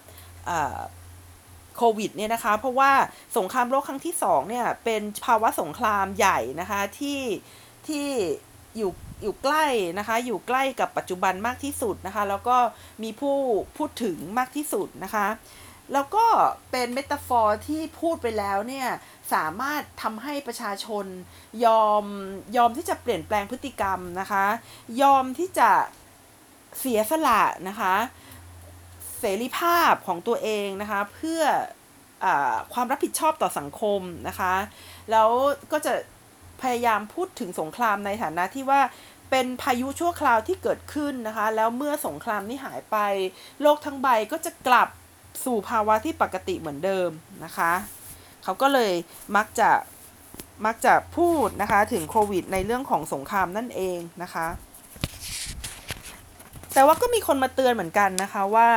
[1.78, 2.92] โควิดเนี่ยนะคะ เพราะว่า
[3.38, 7.22] สงครามโลกครั้งที่2เนี่ยเป็นภาวะสงครามใหญ่นะคะที่
[7.88, 8.08] ที่
[8.78, 8.92] อยู่
[9.24, 9.66] อยู่ใกล้
[10.00, 12.58] นะคะ อยู่ใกล้กับปัจจุบันมากที่สุดนะคะ แล้วก็
[13.04, 13.38] มีผู้
[13.78, 15.28] พูดถึงมากที่สุดนะคะ
[15.94, 16.26] แล้วก็
[16.72, 18.88] เป็นเมตาฟอร์ที่พูดไปแล้วเนี่ย
[19.34, 21.06] สามารถทำให้ประชาชน
[21.66, 22.04] ยอม
[22.58, 24.46] ยอมที่จะเปลี่ยนแปลงพฤติกรรมนะคะ
[25.02, 25.70] ยอมที่จะ
[26.80, 27.96] เสียสละนะคะ
[29.20, 31.42] เสรีภาพของตัวเองนะคะ เพื่อ
[32.24, 32.28] อ
[32.74, 34.54] ความรับผิดชอบต่อสังคมนะคะ
[35.12, 35.30] แล้ว
[35.72, 35.94] ก็จะ
[36.62, 38.82] พยายามพูดถึงสงครามในฐานะที่ว่า
[39.30, 42.98] เป็นพายุชั่วคราวที่เกิดขึ้นนะคะ แล้วเมื่อสงครามนี้หายไป
[43.62, 44.90] โลกทั้งใบก็จะกลับ
[45.44, 47.10] สู่ภาวะที่ปกติเหมือนเดิม
[47.46, 47.72] นะคะ
[48.44, 48.92] เขาก็เลย
[49.36, 49.70] มักจะ
[50.66, 54.48] มักจะพูดนะคะถึงโควิดในเรื่องของสงครามนั่นเองนะคะ
[56.74, 58.70] แต่ว่าก็มีคนมาเตือนเหมือนกันนะคะว่า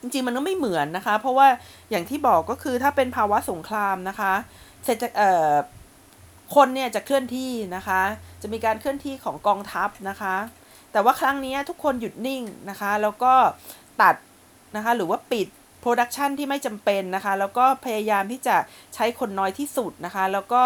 [0.00, 1.48] จริงๆมันก็ไม่เหมือนนะคะ เพราะว่า
[1.90, 4.32] อย่างที่บอกก็คือถ้าเป็นภาวะสงครามนะคะ
[4.84, 5.52] เสร็จเอ่อ
[6.54, 8.00] คนเนี่ยจะเคลื่อนที่นะคะ
[8.42, 10.36] จะมีการเคลื่อนที่ของกองทัพนะคะ
[10.92, 13.34] แต่ว่าครั้งนี้ทุกคนหยุดนิ่งนะคะ แล้วก็
[14.02, 14.14] ตัด
[14.76, 15.48] นะคะ หรือว่าปิด
[15.80, 18.56] โปรดักชันที่ไม่จำเป็นนะคะ แล้วก็พยายามที่จะ
[18.94, 20.62] ใช้คนน้อยที่สุดนะคะ แล้วก็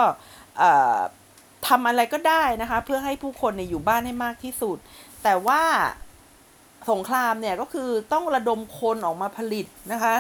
[1.69, 4.79] ทำอะไรก็ได้นะคะ เพื่อให้ผู้คนเนี่ยอยู่บ้านให้มากที่สุด
[5.23, 5.63] แต่ว่า
[6.91, 10.15] สงครามเนี่ยก็คือต้องระดมคนออกมาผลิตนะคะ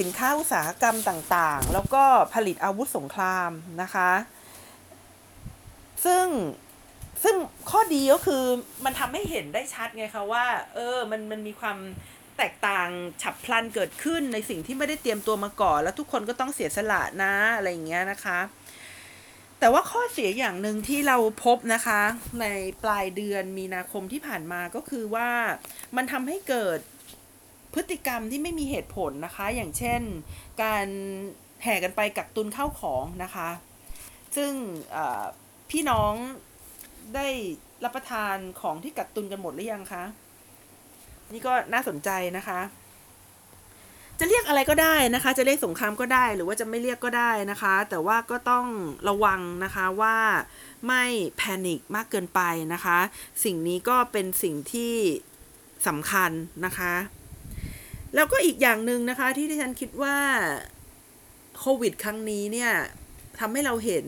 [0.00, 2.04] สินค้าอุตสาหกรรมต่างๆ แล้วก็
[2.34, 3.50] ผลิตอาวุธสงคราม
[3.82, 4.10] นะคะ
[6.04, 6.26] ซึ่ง
[7.22, 7.36] ซึ่ง
[7.70, 8.42] ข้อดีก็คือ
[8.84, 11.78] มันทำให้เห็นได้ชัดไงคะว่า เออมันมันมีความ
[12.38, 12.88] แตกต่าง
[13.22, 18.38] ฉับพลันเกิดขึ้นในสิ่งที่ไม่ได้เตรียมตัวมาก่อน แล้วทุกคนก็ต้องเสียสละนะอะไรอย่างเงี้ยนะคะ
[19.60, 22.00] แต่ว่าข้อเสียอย่างหนึ่งที่เราพบนะคะ
[22.40, 22.46] ใน
[22.84, 25.30] ปลายเดือนมีนาคมที่ผ่านมาก็คือว่า
[25.96, 26.78] มันทำให้เกิด
[27.74, 30.02] พฤติกรรมที่ไม่มีเหตุผลนะคะ อย่างเช่น
[30.62, 30.86] การ
[31.62, 33.48] แห่กันไปกักตุนข้าวของนะคะ
[34.36, 34.52] ซึ่ง
[35.70, 36.12] พี่น้อง
[37.14, 37.28] ได้
[37.84, 40.04] รับประทานของที่กักตุนกันหมดหรือยังคะ
[41.32, 42.60] นี่ก็น่าสนใจนะคะ
[44.18, 48.66] จะเรียกอะไรก็ได้นะคะ จะเรียกสงครามก็ได้ หรือว่าจะไม่เรียกก็ได้นะคะ แต่ว่าก็ต้อง
[49.08, 50.16] ระวังนะคะว่า
[50.86, 51.04] ไม่
[51.36, 52.40] แพนิคมากเกินไป
[52.72, 52.98] นะคะ
[53.44, 54.94] สิ่งนี้ก็เป็นสิ่งที่
[55.86, 56.30] สำคัญ
[56.64, 56.94] นะคะ
[58.14, 60.16] แล้วก็อีกอย่างหนึ่งนะคะที่ที่ฉันคิดว่า
[61.58, 62.72] โควิด ครั้งนี้เนี่ย
[63.38, 64.06] ทำให้เราเห็น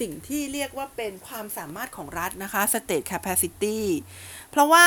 [0.00, 3.78] สิ่งที่เรียกว่าเป็นความสามารถของรัฐนะคะ state capacity
[4.50, 4.86] เพราะว่า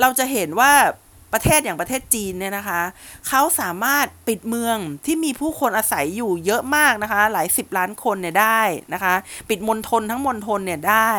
[0.00, 0.72] เราจะเห็นว่า
[1.34, 2.82] ประเทศอย่างประเทศจีนเนี่ยนะคะ
[3.28, 8.60] เขาสามารถปิดเมืองที่มีผู้คนอาศัยอยู่เยอะมากนะคะ หลายสิบล้านคนเนี่ยได้
[8.94, 9.14] นะคะ
[9.48, 11.10] ปิดมณฑลทั้งมณฑลเนี่ยได้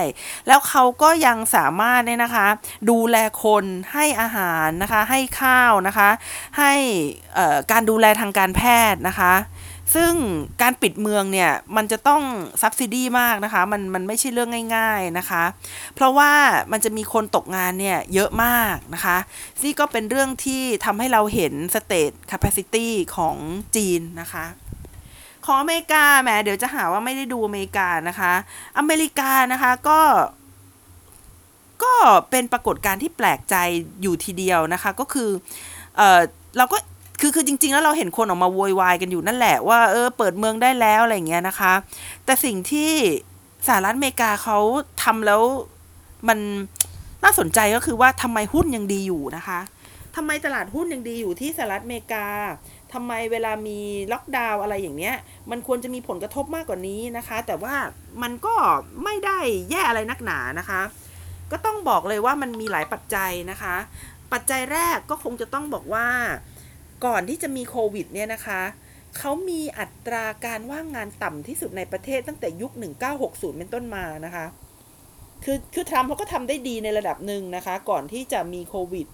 [0.47, 2.47] แล้วเขาก็ยังสามารถเนี่ยนะคะ
[2.89, 6.09] ดูแลคนให้อาหารนะคะ ให้ข้าวนะคะ
[6.59, 6.73] ให้
[7.71, 9.33] การดูแลทางการแพทย์นะคะ
[9.95, 10.13] ซึ่ง
[10.61, 12.21] การปิดเมืองเนี่ยมันจะต้อง
[12.61, 15.43] subsidy มากนะคะ มันมันไม่ใช่เรื่องง่าย ๆนะคะ
[15.95, 16.31] เพราะว่า
[16.71, 19.17] มันจะมีคนตกงานเนี่ยเยอะมากนะคะ
[19.63, 23.35] นี่ก็เป็นเรื่องที่ทำให้เราเห็น state capacity ของ
[23.75, 24.45] จีนนะคะ
[25.45, 28.33] ของอเมริกาแหมเดี๋ยวจะหาว่าไม่ได้ดูอเมริกานะคะ
[28.77, 29.99] อเมริกานะคะก็
[31.83, 31.93] ก็
[32.29, 33.55] เป็นปรากฏการณ์ที่แปลกใจ
[34.01, 35.29] อยู่ทีเดียวนะคะ ก็คือ
[35.97, 36.21] เออ
[36.57, 36.77] เราก็
[37.21, 41.73] คือคือจริง ๆ แล้วเราเห็นคนออกมาโวยวายกันอยู่นั่นแหละว่าเออเปิดเมืองได้แล้วอะไรเงี้ยนะคะ
[42.25, 42.91] แต่สิ่งที่
[43.67, 44.57] สหรัฐอเมริกาเขา
[45.03, 45.41] ทำแล้ว
[46.27, 46.39] มัน
[47.23, 49.59] น่าสนใจก็คือว่าทำไมหุ้นยังดีอยู่นะคะ
[50.15, 52.25] ทำไมตลาดหุ้นยังดีอยู่ที่สหรัฐอเมริกา
[52.93, 53.79] ทำไมเวลามี
[54.11, 55.15] ล็อกดาวน์อะไรอย่างเนี้ย
[55.51, 57.75] มันควรจะมีผลกระทบมากกว่านี้นะคะ แต่ว่า
[58.21, 58.55] มันก็
[59.03, 60.81] ไม่ได้แย่อะไรนักหนานะคะ
[61.51, 63.75] ก็ต้องบอกเลยว่ามันมีหลายปัจจัยนะคะ
[64.33, 66.07] ปัจจัยแรกก็คงจะต้องบอกว่า
[67.05, 68.61] ก่อนที่จะมีโควิดเนี่ยนะคะ
[69.17, 72.71] เขามีอัตราการว่างงานต่ำที่สุดในประเทศตั้งแต่ยุค
[73.15, 74.45] 1960 เป็นต้นมานะคะ
[75.43, 79.07] คือคือทรัมป์เขาก็ทำได้ดีในระดับหนึ่งนะคะ ก่อนที่จะมีโควิด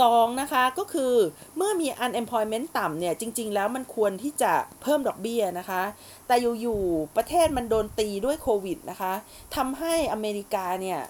[0.00, 1.14] สองนะคะก็คือ
[1.56, 5.82] เมื่อมี unemployment ต่ำเนี่ย จริง ๆ แล้วมันควรที่จะเพิ่มดอกเบี้ยนะคะ
[6.26, 9.12] แต่อยู่ๆประเทศมันโดนตีด้วยโควิดนะคะ
[9.56, 11.00] ทำให้อเมริกาเนี่ย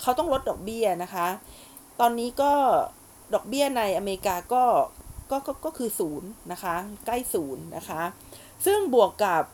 [0.00, 1.26] เขาต้องลดดอกเบี้ยนะคะ
[2.00, 2.52] ตอนนี้ก็
[3.34, 4.64] ดอกเบี้ยในอเมริกาก็
[5.30, 6.74] ก็ก็ก็คือศูนย์นะคะ
[7.06, 8.02] ใกล้ศูนย์นะคะ
[8.66, 9.44] ซึ่งบวกกับ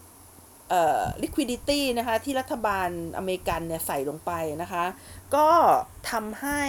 [0.71, 4.33] เอ่อ liquidity นะคะ ที่รัฐบาลอเมริกันเนี่ยใส่ลงไป
[4.63, 4.85] นะคะ
[5.35, 5.49] ก็
[6.11, 6.63] ทำให้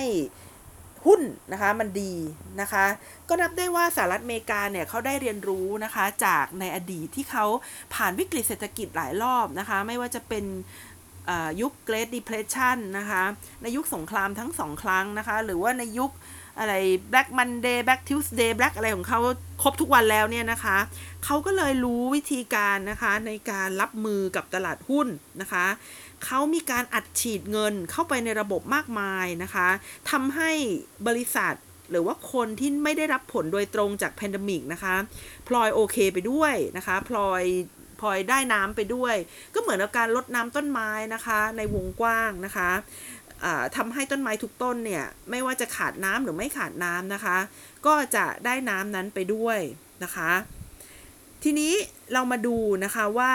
[1.05, 1.21] หุ้น
[1.53, 2.13] นะคะมันดี
[2.61, 2.85] นะคะ
[3.29, 7.45] ก็นับได้ว่าสหรัฐอเมริกาเนี่ยเขาได้เรียนรู้นะคะจากในอดีตที่เขา
[7.93, 10.45] ผ่านวิกฤตเศรษฐกิจหลายรอบนะคะ ไม่ว่าจะเป็น
[11.61, 13.23] ยุค Great Depression นะคะ
[13.61, 16.11] ในยุคสงครามทั้งสองครั้งนะคะ หรือว่าในยุค
[16.59, 16.73] อะไร
[17.11, 19.19] Black Monday Black Tuesday Black อะไรของเขา
[19.61, 20.77] ครบทุกวันแล้วเนี่ยนะคะ
[21.25, 25.07] เขาก็เลยรู้วิธีการนะคะในการรับมือกับตลาดหุ้น
[25.41, 25.65] นะคะ
[26.25, 29.67] เขามีการอัดฉีดเงินเข้าไปในระบบมากมายนะคะ
[30.11, 30.51] ทำให้
[31.07, 31.53] บริษัท
[31.91, 34.95] หรือว่าคนที่ไม่ได้รับผลโดยตรงจากแพนดมิกนะคะ
[35.47, 37.43] พลอยโอเคไปด้วยนะคะพลอย
[37.99, 39.15] พลอยได้น้ำไปด้วย
[39.53, 42.69] ก็เหมือนกับการลดน้ำต้นไม้นะคะ ในวงกว้างนะคะ
[43.75, 47.37] ทำให้ต้นไม้ทุกต้นเนี่ย ไม่ว่าจะขาดน้ำหรือไม่ขาดน้ำนะคะ
[47.85, 49.59] ก็จะได้น้ำนั้นไปด้วย
[50.03, 50.31] นะคะ
[51.43, 51.73] ทีนี้
[52.13, 53.33] เรามาดูนะคะว่า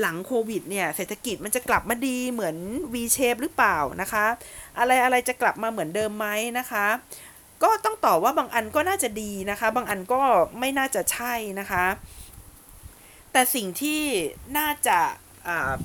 [0.00, 2.56] หลังโควิดเนี่ยเศรษฐกิจมันจะกลับมาดีเหมือน
[2.92, 4.24] V shape หรือเปล่านะคะ
[4.78, 6.26] อะไรอะไรจะกลับมาเหมือนเดิมไหม
[6.58, 6.86] นะคะ
[7.62, 10.20] ก็ต้องตอบว่าบางอันก็น่าจะดีนะคะ บางอันก็
[10.58, 11.84] ไม่น่าจะใช่นะคะ
[13.32, 14.02] แต่สิ่งที่
[14.58, 14.98] น่าจะ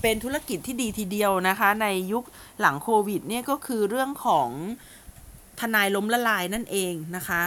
[0.02, 2.24] เป็นธุรกิจที่ดีทีเดียวนะคะ ในยุค
[2.62, 4.50] หลังโควิดเนี่ยก็คือเรื่องของ
[5.60, 7.44] ทนายล้มละลายนั่นเองนะคะ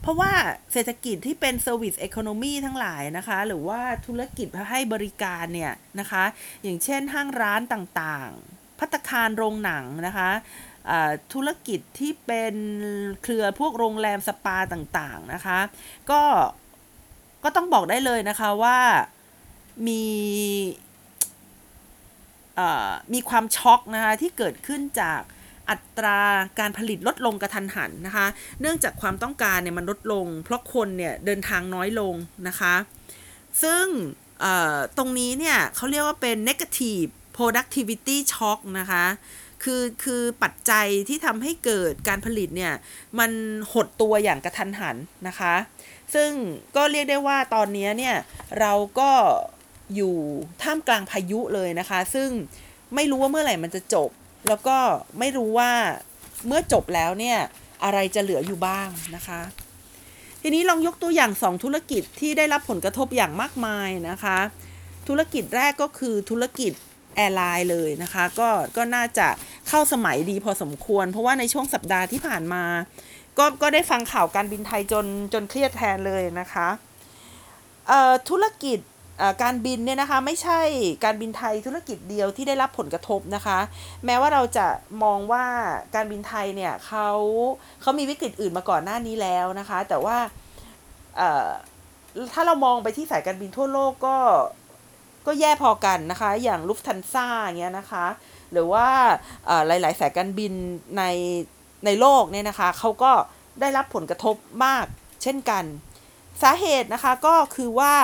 [0.00, 0.32] เพราะว่า
[0.72, 6.24] เศรษฐกิจที่เป็น service economy ทั้งหลายนะคะ หรือว่าธุรกิจให้บริการเนี่ยนะคะ
[6.62, 10.30] อย่างเช่นห้างร้านต่างๆ ภัตตาคารโรงหนังนะคะ
[11.32, 12.54] ธุรกิจที่เป็น
[13.22, 15.58] เครือพวกโรงแรมสปาต่างๆนะคะ
[16.10, 16.22] ก็
[17.44, 18.78] ก็ต้องบอกได้เลยนะคะว่า
[19.88, 20.04] มี
[23.14, 25.20] มีความช็อกนะคะที่เกิดขึ้นจาก
[25.70, 26.20] อัตรา
[26.58, 28.26] การผลิตลดลงกระทันหันนะคะ
[28.60, 32.14] เนื่องจากความต้องการเนี่ยมันลดลง เพราะคนเนี่ยเดินทางน้อยลง
[32.48, 32.74] นะคะ
[33.62, 33.86] ซึ่ง
[34.96, 39.04] ตรงนี้เนี่ยเขาเรียกว่าเป็น negative productivity shock นะคะ
[39.62, 42.74] คือคือปัจจัยที่ทำให้เกิดการผลิตเนี่ย
[43.18, 43.30] มัน
[43.72, 44.96] หดตัวอย่างกระทันหัน
[45.28, 45.54] นะคะ
[46.14, 46.30] ซึ่ง
[46.76, 48.16] ก็เรียกได้ว่าตอนนี้เนี่ย
[48.60, 49.10] เราก็
[49.94, 50.16] อยู่
[50.62, 52.28] ท่ามกลางพายุเลยนะคะ ซึ่ง
[52.94, 54.10] ไม่รู้ว่าเมื่อไหร่มันจะจบ
[54.48, 54.76] แล้วก็
[55.18, 55.70] ไม่รู้ว่า
[56.46, 57.38] เมื่อจบแล้วเนี่ย
[57.84, 59.40] อะไรจะเหลืออยู่บ้างนะคะ
[60.42, 64.38] ทีนี้ลองยกตัวอย่าง 2 ธุรกิจที่ได้รับผลกระทบอย่างมากมายนะคะ
[65.08, 66.72] ธุรกิจแรกก็คือธุรกิจ
[67.16, 69.28] แอร์ไลน์เลยนะคะก็ก็น่าจะ
[69.68, 72.64] เข้าสมัยดีพอสมควร เพราะว่าในช่วงสัปดาห์ที่ผ่านมา
[73.38, 76.68] ก็ก็ได้ฟังข่าวการบินไทยจนจนเครียดแทนเลยนะคะ
[78.28, 78.78] ธุรกิจ
[79.42, 80.60] การบินเนี่ยนะคะไม่ใช่
[81.04, 83.58] การบินไทยธุรกิจเดียวที่ได้รับผลกระทบนะคะ
[84.04, 84.66] แม้ว่าเราจะ
[85.02, 85.44] มองว่า
[85.94, 87.08] การบินไทยเนี่ยเขา
[87.80, 90.16] เขามีวิกฤตอื่นมาก่อนหน้านี้แล้วนะคะ แต่ว่า
[92.32, 94.16] ถ้าเรามองไปที่สายการบินทั่วโลกก็
[95.26, 98.06] ก็แย่พอกันนะคะ อย่างลุฟทันซ่าอย่างเงี้ยนะคะ
[98.52, 98.88] หรือว่า
[99.46, 100.52] เอ่อหลาย ๆ สายการบิน
[100.98, 101.04] ใน
[101.84, 103.12] ในโลกเนี่ยนะคะเขาก็
[103.60, 104.86] ได้รับผลกระทบมาก
[105.22, 105.64] เช่นกัน
[106.42, 107.94] สาเหตุนะคะก็คือว่า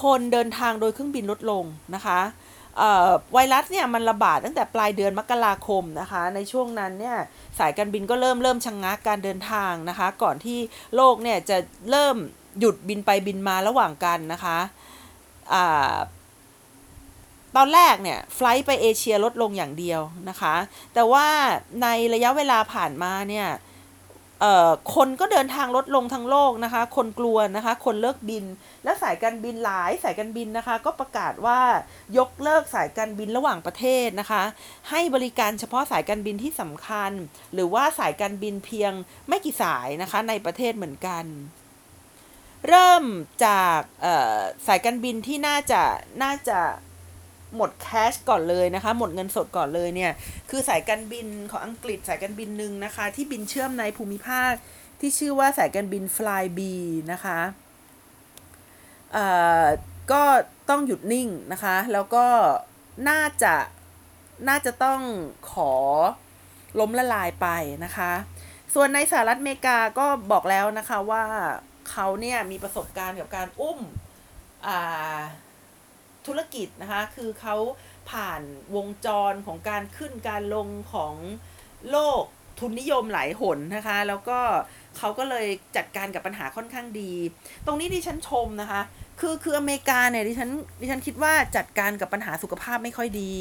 [0.00, 2.20] คนเดินทางโดยเครื่องบินลดลงนะคะ
[3.32, 7.16] ไวรัสเนี่ยมันระบาดตั้งแต่ปลายเดือนมกราคมนะคะ ในช่วงนั้นเนี่ย
[7.58, 10.58] สายการบินก็เริ่มเริ่มชะงงักการเดินทางนะคะ ก่อนที่
[10.96, 11.56] โลกเนี่ยจะ
[11.90, 12.16] เริ่ม
[12.58, 14.58] หยุดบินไปบินมาระหว่างกันนะคะ
[15.52, 15.56] อ
[17.56, 20.54] ตอนแรกเนี่ยไฟล์ไปเอเชียลดลงอย่างเดียวนะคะ
[20.94, 21.26] แต่ว่า
[21.82, 23.46] ในระยะเวลาผ่านมาเนี่ย
[24.94, 28.44] คนก็เดินทางลดลงทั้งโลกนะคะ คนกลัวนะคะ คนเลิกบิน
[28.84, 31.60] และสายการบินหลายสายการบินนะคะ ก็ประกาศว่า
[32.18, 34.42] ยกเลิกสายการบินระหว่างประเทศนะคะ
[34.90, 37.12] ให้บริการเฉพาะสายการบินที่สำคัญ
[37.54, 38.92] หรือว่าสายการบินเพียง
[39.28, 41.24] ไม่กี่สายนะคะในประเทศเหมือนกัน
[42.68, 43.04] เริ่ม
[43.46, 43.78] จาก
[44.66, 45.82] สายการบินที่น่าจะ
[46.22, 46.60] น่าจะ
[47.56, 50.12] หมดแคชก่อนเลยนะคะ หมดเงินสดก่อนเลยเนี่ย
[50.50, 54.52] คือสายการบินของอังกฤษสายการบินหนึ่งนะคะ ที่บินเชื่อมในภูมิภาค
[55.00, 56.60] ที่ชื่อว่าสายการบิน Flyb
[57.12, 57.40] นะคะ
[59.12, 59.26] เอ่
[59.62, 59.64] อ
[60.12, 60.22] ก็
[60.70, 62.26] ต้องหยุดนิ่งนะคะ แล้วก็
[63.08, 63.54] น่าจะ
[64.48, 65.00] น่าจะต้อง
[65.52, 65.72] ขอ
[66.80, 67.48] ล้มละลายไป
[67.84, 68.12] นะคะ
[68.74, 71.24] ส่วนในสหรัฐอเมริกาก็บอกแล้วนะคะว่า
[71.90, 73.78] เขาเนี่ยมีประสบการณ์กับการอุ้ม
[74.66, 75.18] อ่า
[76.26, 77.56] ธุรกิจนะคะ คือเขา
[78.10, 78.42] ผ่าน
[78.76, 81.14] วงจรของการขึ้นการลงของ
[81.90, 82.22] โลก
[82.60, 84.38] ทุนนิยมหลายหนนะคะ แล้วก็
[84.98, 87.12] เขาก็เลยจัดการกับปัญหาค่อนข้างดี
[87.66, 88.82] ตรงนี้ดิฉันชมนะคะ
[89.20, 93.32] คือคืออเมริกาเนี่ยดิฉันดิฉันคิดว่าจัดการกับปัญหาสุขภาพไม่ค่อยดี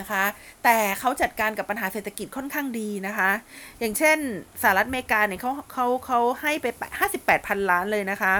[0.00, 0.24] นะคะ
[0.64, 3.30] แต่เขาจัดการกับปัญหาเศรษฐกิจค่อนข้างดีนะคะ
[3.78, 4.18] อย่างเช่น
[4.62, 6.66] สหรัฐอเมริกาเนี่ยเขาเขาเขาให้ไป
[7.12, 8.34] 58พันล้านเลยนะคะ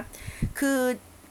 [0.58, 0.78] คือ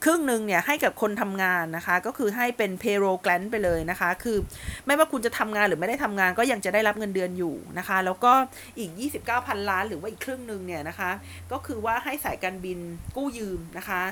[0.04, 4.38] ครึ่งหนึ่งเนี่ยให้กับคนทำงานนะคะ ก็คือให้เป็น payroll grant ไปเลยนะคะ คือ
[4.86, 8.32] ไม่ว่าคุณจะทำงานหรือไม่ได้ทำงานก็ยังจะได้รับเงินเดือนอยู่นะคะ แล้วก็
[8.78, 11.10] อีก 29พันล้านหรือว่าอีกครึ่งหนึ่งเนี่ยนะคะ
[11.52, 12.78] ก็คือว่าให้สายการบิน
[13.16, 14.02] กู้ยืมนะคะ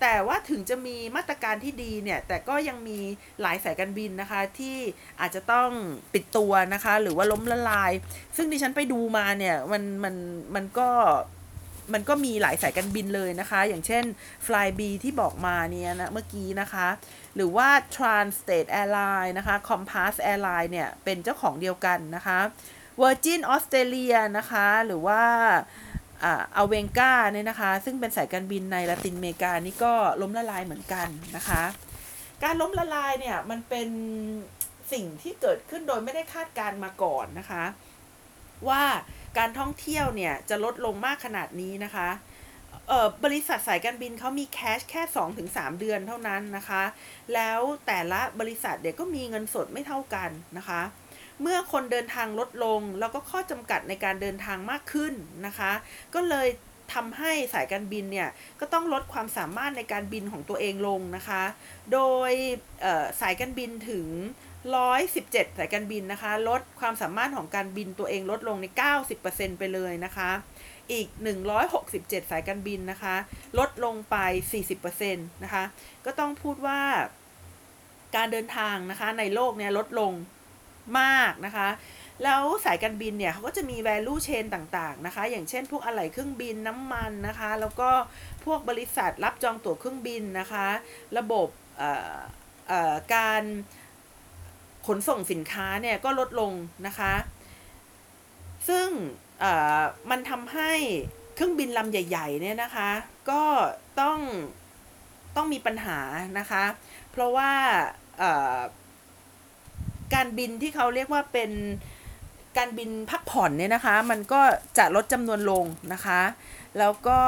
[0.00, 2.98] แต่ว่าถึงจะมีมาตรการที่ดีเนี่ย แต่ก็ยังมี
[3.40, 4.76] หลายสายการบินนะคะที่
[5.20, 5.68] อาจจะต้อง
[6.14, 7.92] ปิดตัวนะคะ หรือว่าล้มละลาย
[8.36, 10.14] ซึ่งดิฉันไปดูมาเนี่ย มันมัน
[10.54, 10.88] มันก็
[11.92, 14.04] มันก็มีหลายสายการบินเลยนะคะ อย่างเช่น
[14.46, 16.88] Flyb ที่บอกมาเนี่ยนะเมื่อกี้นะคะ
[17.36, 22.38] หรือว่า Trans-State Airline นะคะ Compass Airline เนี่ย เป็นเจ้าของเดียวกันนะคะ
[23.00, 25.22] Virgin Australia นะคะ หรือว่า
[26.56, 31.62] อาเวงกาเนี่ยนะคะ ซึ่งเป็นสายการบินในละตินอเมริกานี่ก็ล้มละลายเหมือนกันนะคะ
[32.44, 33.88] การล้มละลายเนี่ย มันเป็น
[34.92, 37.64] สิ่งที่เกิดขึ้นโดยไม่ได้คาดการมาก่อนนะคะ
[38.68, 38.82] ว่า
[39.38, 42.08] การท่องเที่ยวเนี่ยจะลดลงมากขนาดนี้นะคะ
[42.88, 45.02] เออบริษัทสายการบินเขามีแคชแค่
[45.40, 46.82] 2-3 เดือนเท่านั้นนะคะ
[47.34, 50.80] แล้วแต่ละบริษัทเดี๋ยวก็มีเงินสดไม่เท่ากันนะคะ
[51.42, 55.14] เมื่อคนเดินทางลดลง แล้วก็ข้อจำกัดในการเดินทางมากขึ้น
[55.46, 55.72] นะคะ
[56.14, 56.48] ก็เลย
[56.94, 58.28] ทำให้สายการบินเนี่ย
[58.60, 61.42] ก็ต้องลดความสามารถในการบินของตัวเองลงนะคะ
[61.92, 62.00] โด
[62.30, 62.32] ย
[63.20, 64.06] สายการบินถึง
[64.72, 68.66] 117 สายการบินนะคะ ลดความสามารถของการบินตัวเองลดลงใน
[69.12, 70.30] 90%ไปเลยนะคะ
[70.92, 71.08] อีก
[71.70, 73.14] 167 สายการบินนะคะ
[73.58, 74.16] ลดลงไป
[74.82, 75.64] 40%นะคะ
[76.04, 76.80] ก็ต้องพูดว่า
[78.16, 80.12] การเดินทางนะคะในโลกเนี่ยลดลง
[81.00, 81.68] มากนะคะ
[82.24, 87.90] แล้วสายการบินเนี่ยเขาก็จะมี value chain ต่างๆนะคะ อย่างเช่น พวกอะไหล่เครื่องบินน้ำมันนะคะ แล้วก็
[88.44, 90.66] พวกบริษัทรับจองตั๋วเครื่องบินนะคะ
[91.18, 91.48] ระบบ
[91.78, 92.18] เอ่อ
[92.68, 93.42] เอ่อการ
[94.86, 96.52] ขนส่งสินค้าเนี่ยก็ลดลง
[96.86, 97.14] นะคะ
[98.68, 98.88] ซึ่ง
[100.10, 100.72] มันทำให้
[101.34, 102.90] เครื่องบินลำใหญ่ ๆ เนี่ยนะคะ
[103.30, 103.42] ก็
[104.00, 104.18] ต้อง
[105.36, 105.98] ต้องมีปัญหา
[106.38, 106.64] นะคะ
[107.10, 107.52] เพราะว่า
[110.14, 111.50] การบินที่เขาเรียกว่าเป็น
[112.58, 114.40] การบินพักผ่อนเนี่ยนะคะ มันก็
[114.78, 116.20] จะลดจำนวนลงนะคะ
[116.78, 117.20] แล้วก็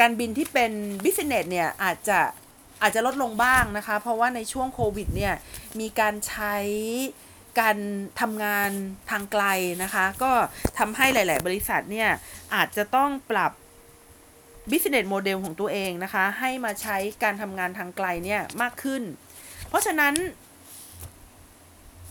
[0.00, 0.72] การบินที่เป็น
[1.04, 2.20] บิสเนสเนี่ยอาจจะ
[2.82, 5.34] อาจจะลดลงบ้างนะคะ เพราะว่าในช่วงโควิดเนี่ย
[5.80, 6.56] มีการใช้
[7.60, 7.78] การ
[8.20, 8.70] ทำงาน
[9.10, 9.44] ทางไกล
[9.82, 10.32] นะคะ ก็
[10.78, 12.10] ทำให้หลาย ๆ บริษัทเนี่ย
[12.54, 13.52] อาจจะต้องปรับ
[14.70, 19.02] business model ของตัวเองนะคะ ให้มาใช้การทำงานทางไกลเนี่ยมากขึ้น
[19.68, 20.14] เพราะฉะนั้น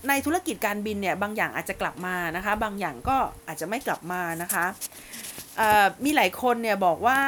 [0.09, 4.65] ในธุรกิจการบินเนี่ยบางอย่างอาจจะกลับมานะคะ บางอย่างก็อาจจะไม่กลับมานะคะ
[6.05, 7.19] มีหลายคนเนี่ยบอกว่า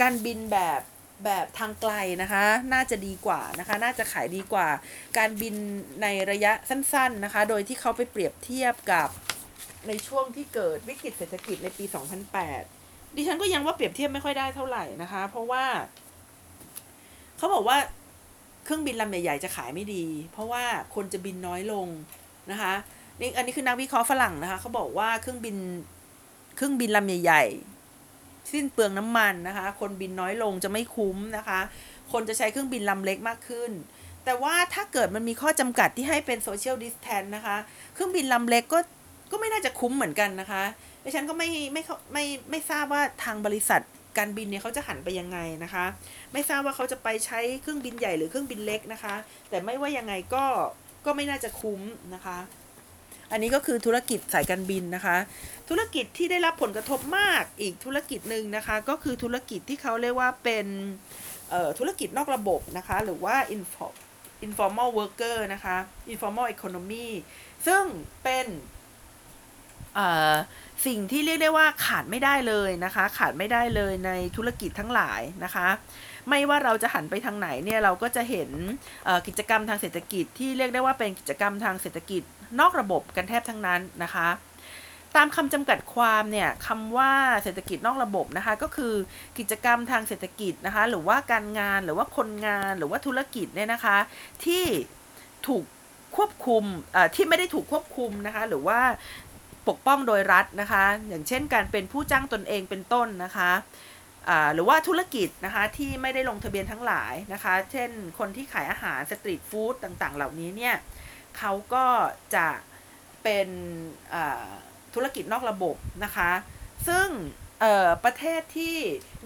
[0.00, 0.80] การบินแบบ
[1.24, 1.92] แบบทางไกล
[2.22, 4.68] นะคะ น่าจะดีกว่านะคะ น่าจะขายดีกว่า
[5.18, 5.54] การบิน
[6.02, 9.08] ในระยะสั้น ๆนะคะ โดยที่เขาไปเปรียบเทียบกับ
[9.88, 11.84] ในช่วงที่เกิดวิกฤตเศรษฐกิจในปี
[12.50, 15.64] 2008 ดิฉันก็ยังว่าเปรียบเทียบไม่ค่อยได้เท่าไหร่นะคะ เพราะว่า
[17.38, 17.76] เขาบอกว่า
[18.64, 20.64] เครื่องบินลำใหญ่ๆจะขายไม่ดี เพราะว่า
[20.94, 21.86] คนจะบินน้อยลง
[22.50, 22.72] นะคะ
[23.20, 25.56] นี่อันนี้คือนักวิเคราะห์ฝรั่งนะคะ เขาบอกว่าเครื่องบิน
[26.56, 27.69] เครื่องบินลำใหญ่ๆ
[28.52, 31.60] สิ้นเปลืองน้ำมันนะคะ คนบินน้อยลงจะไม่คุ้มนะคะ
[32.12, 33.70] คนจะใช้เครื่องบินลำเล็กมากขึ้น
[34.24, 37.56] แต่ว่าถ้าเกิดมันมีข้อจำกัดที่ให้เป็น social distance นะคะ
[37.94, 38.78] เครื่องบินลำเล็กก็
[39.30, 40.62] ก็ไม่น่าจะคุ้มเหมือนกันนะคะ
[41.04, 41.82] ดิฉันก็ไม่ไม่
[42.12, 43.80] ไม่ไม่ทราบว่าทางบริษัท
[44.18, 45.84] การบินเนี่ยเขาจะหันไปยังไงนะคะ
[46.32, 49.14] ไม่ทราบว่าเขาจะไปใช้เครื่องบินใหญ่หรือเครื่องบินเล็กนะคะ
[49.48, 50.44] แต่ไม่ว่ายังไงก็
[51.06, 51.80] ก็ไม่น่าจะคุ้ม
[52.14, 52.38] นะคะ
[53.32, 55.16] อันนี้ก็คือธุรกิจสายการบินนะคะ
[55.68, 60.66] ธุรกิจที่ได้รับผลกระทบมากอีกธุรกิจหนึ่งนะคะ ก็คือธุรกิจที่เขาเรียกว่าเป็น
[61.78, 63.86] ธุรกิจนอกระบบนะคะ หรือว่า info
[64.46, 65.76] informal worker นะคะ
[66.12, 67.08] informal economy
[67.66, 67.82] ซึ่ง
[68.22, 68.46] เป็น
[70.86, 75.68] สิ่งที่เรียกได้ว่าขาดไม่ได้เลยนะคะ ขาดไม่ได้เลยในธุรกิจทั้งหลายนะคะ
[76.28, 78.50] ไม่ว่าเราจะหันไปทางไหนเนี่ยเราก็จะเห็น
[79.26, 82.22] กิจกรรมทางเศรษฐกิจที่เรียกได้ว่าเป็นกิจกรรมทางเศรษฐกิจ
[82.60, 84.28] นอกระบบกันแทบทั้งนั้นนะคะ
[85.16, 88.94] ตามคำจำกัดความเนี่ยคำว่าเศรษฐกิจนอกระบบนะคะก็คือ
[89.38, 93.96] กิจกรรมทางเศรษฐกิจนะคะหรือว่าการงานหรือว่าคนงานหรือว่าธุรกิจเนี่ยนะคะ
[94.44, 94.64] ที่
[95.46, 95.64] ถูก
[96.16, 96.64] ควบคุม
[97.14, 98.80] ที่ไม่ได้ถูกควบคุมนะคะหรือว่า
[99.68, 103.50] ปกป้องโดยรัฐนะคะ อย่างเช่นการเป็นผู้จ้างตนเองเป็นต้นนะคะ
[104.54, 110.74] หรือว่าธุรกิจนะคะที่ไม่ได้ลงทะเบียนทั้งหลายนะคะ เช่นคนที่ขายอาหารสตรีทฟู้ดต่างๆ เหล่านี้เนี่ย
[111.38, 111.86] เขาก็
[112.36, 112.48] จะ
[113.22, 113.48] เป็น
[114.94, 116.30] ธุรกิจนอกระบบนะคะ
[116.88, 117.08] ซึ่ง
[118.04, 118.76] ประเทศที่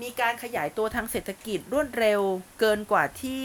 [0.02, 2.20] มีการขยายตัวทางเศรษฐกิจรวดเร็ว
[2.61, 3.44] เกินกว่าที่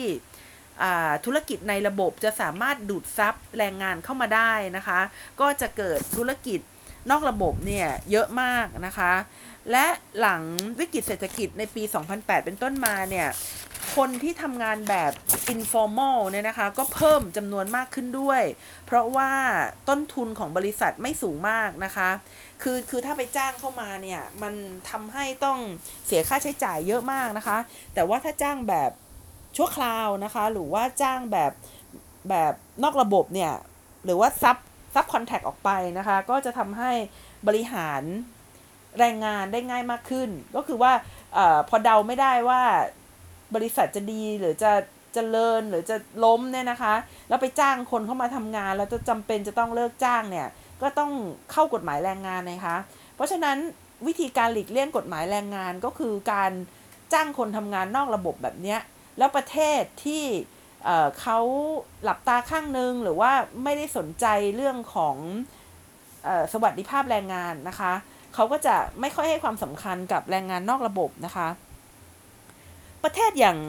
[1.26, 5.00] ธุรกิจในระบบจะสามารถดูดซับแรงงานเข้ามาได้นะคะ
[5.42, 6.60] ก็จะเกิดธุรกิจ
[7.12, 9.14] นอกระบบเนี่ยเยอะมากนะคะ
[9.72, 9.86] และ
[10.20, 10.42] หลัง
[10.80, 11.84] วิกฤตเศรษฐกิจในปี
[12.14, 13.28] 2008 เป็นต้นมาเนี่ย
[13.96, 15.12] คนที่ทำงานแบบ
[15.54, 18.42] informal เนี่ยนะคะ ก็เพิ่มจำนวนมากขึ้นด้วย
[18.86, 19.32] เพราะว่า
[19.90, 22.10] ต้นทุนของบริษัทไม่สูงมากนะคะ
[22.62, 24.54] คือคือถ้าไปจ้างเข้ามาเนี่ย มัน
[24.90, 25.60] ทำให้ต้อง
[26.06, 27.58] เสียค่าใช้จ่ายเยอะมากนะคะ
[27.94, 28.92] แต่ว่าถ้าจ้างแบบ
[29.58, 31.52] ชั่วคราวนะคะ หรือว่าจ้างแบบ
[32.30, 32.54] แบบ
[32.84, 33.54] นอกระบบเนี่ย
[34.06, 34.58] หรือว่าซับ
[34.94, 36.92] ซับคอนแทคออกไปนะคะ ก็จะทำให้
[37.48, 38.02] บริหาร
[39.00, 40.92] แรงงานได้ง่ายมากขึ้น ก็คือว่า
[41.38, 42.62] อพอเดาไม่ได้ว่า
[43.56, 44.74] บริษัทจะดีหรือจะ
[45.18, 46.94] จะเจริญหรือจะล้มเนี่ยนะคะ
[47.30, 50.48] แล้วไปจ้างคนเข้ามาทำงาน แล้วจะจำเป็นจะต้องเลิกจ้างเนี่ย
[50.82, 51.12] ก็ต้อง
[51.52, 52.78] เข้ากฎหมายแรงงานนะคะ
[53.16, 53.58] เพราะฉะนั้น
[54.08, 56.52] วิธีการหลีกเลี่ยงกฎหมายแรงงานก็คือการ
[57.14, 58.80] จ้างคนทำงานนอกระบบแบบเนี้ย
[59.18, 60.24] แล้วประเทศที่
[61.22, 61.40] เขา
[62.04, 63.32] หลับตาข้างนึงหรือว่า
[63.64, 64.26] ไม่ได้สนใจ
[64.56, 65.16] เรื่องของ
[66.28, 67.94] อสวัสดิภาพแรงงานนะคะ
[68.36, 71.48] เขาก็จะไม่ค่อยให้ความสำคัญกับแรงงานนอกระบบนะคะ
[73.04, 73.60] ประเทศอย่าง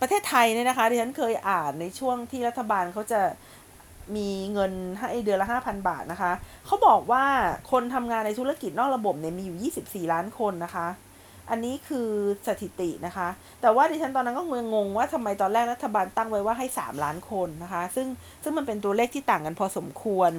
[0.00, 3.20] ประเทศไทยเนี่ยนะคะที่ฉันเคยอ่านในช่วงที่รัฐบาลเขาจะ
[4.16, 6.32] มีเงินให้เดือนละ 5,000 บาทนะคะ
[6.66, 7.24] เขาบอกว่า
[7.70, 10.86] คนทำงานในธุรกิจนอกระบบเนี่ยมีอยู่ 24 ล้านคนนะคะ
[11.50, 12.08] อันนี้คือ
[12.46, 13.28] สถิตินะคะ
[13.60, 14.44] แต่ว่าดิฉันตอนนั้นก็
[14.74, 18.06] งงว่าทำไมตอนแรกรัฐบาลตั้งไว้ว่าให้ 3 ล้านคนนะคะ ซึ่ง
[18.42, 20.30] ซึ่งมันเป็นตัวเลขที่ต่างกันพอสมควร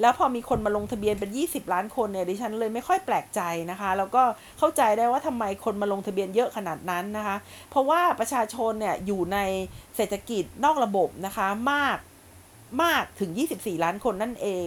[0.00, 3.40] แล้วพอมีคนมาลงทะเบียนเป็น 20 ล้านคนเนี่ยดิฉันเลยไม่ค่อยแปลกใจ
[3.70, 4.22] นะคะ แล้วก็
[4.58, 7.36] เข้าใจได้ว่าทำไมคนมาลงทะเบียนเยอะขนาดนั้นนะคะ
[7.70, 9.38] เพราะว่าประชาชนเนี่ยอยู่ใน
[9.96, 11.98] เศรษฐกิจนอกระบบนะคะมาก
[12.82, 14.66] มากถึง 24 ล้านคนนั่นเอง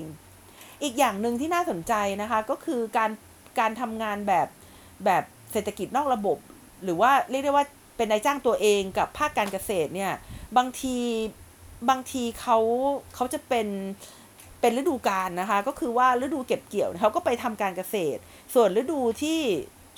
[0.83, 3.11] อีกอย่างหนึ่งที่น่าสนใจนะคะก็คือการ
[3.59, 4.47] การทำงานแบบ
[5.05, 5.23] แบบ
[5.55, 6.37] เศรษฐกิจนอกระบบ
[6.83, 7.65] หรือว่าเรียกได้ว่า
[7.97, 10.13] เป็นนายจ้างตัวเองกับภาคการเกษตรเนี่ย
[10.57, 10.97] บางที
[11.89, 12.57] บางทีเขา
[13.15, 13.67] เขาจะเป็น
[14.61, 18.19] เป็นฤดูกาลนะคะ ก็คือว่าฤดูเก็บเกี่ยวเขาก็ไปทำการเกษตร
[18.53, 19.39] ส่วนฤดูที่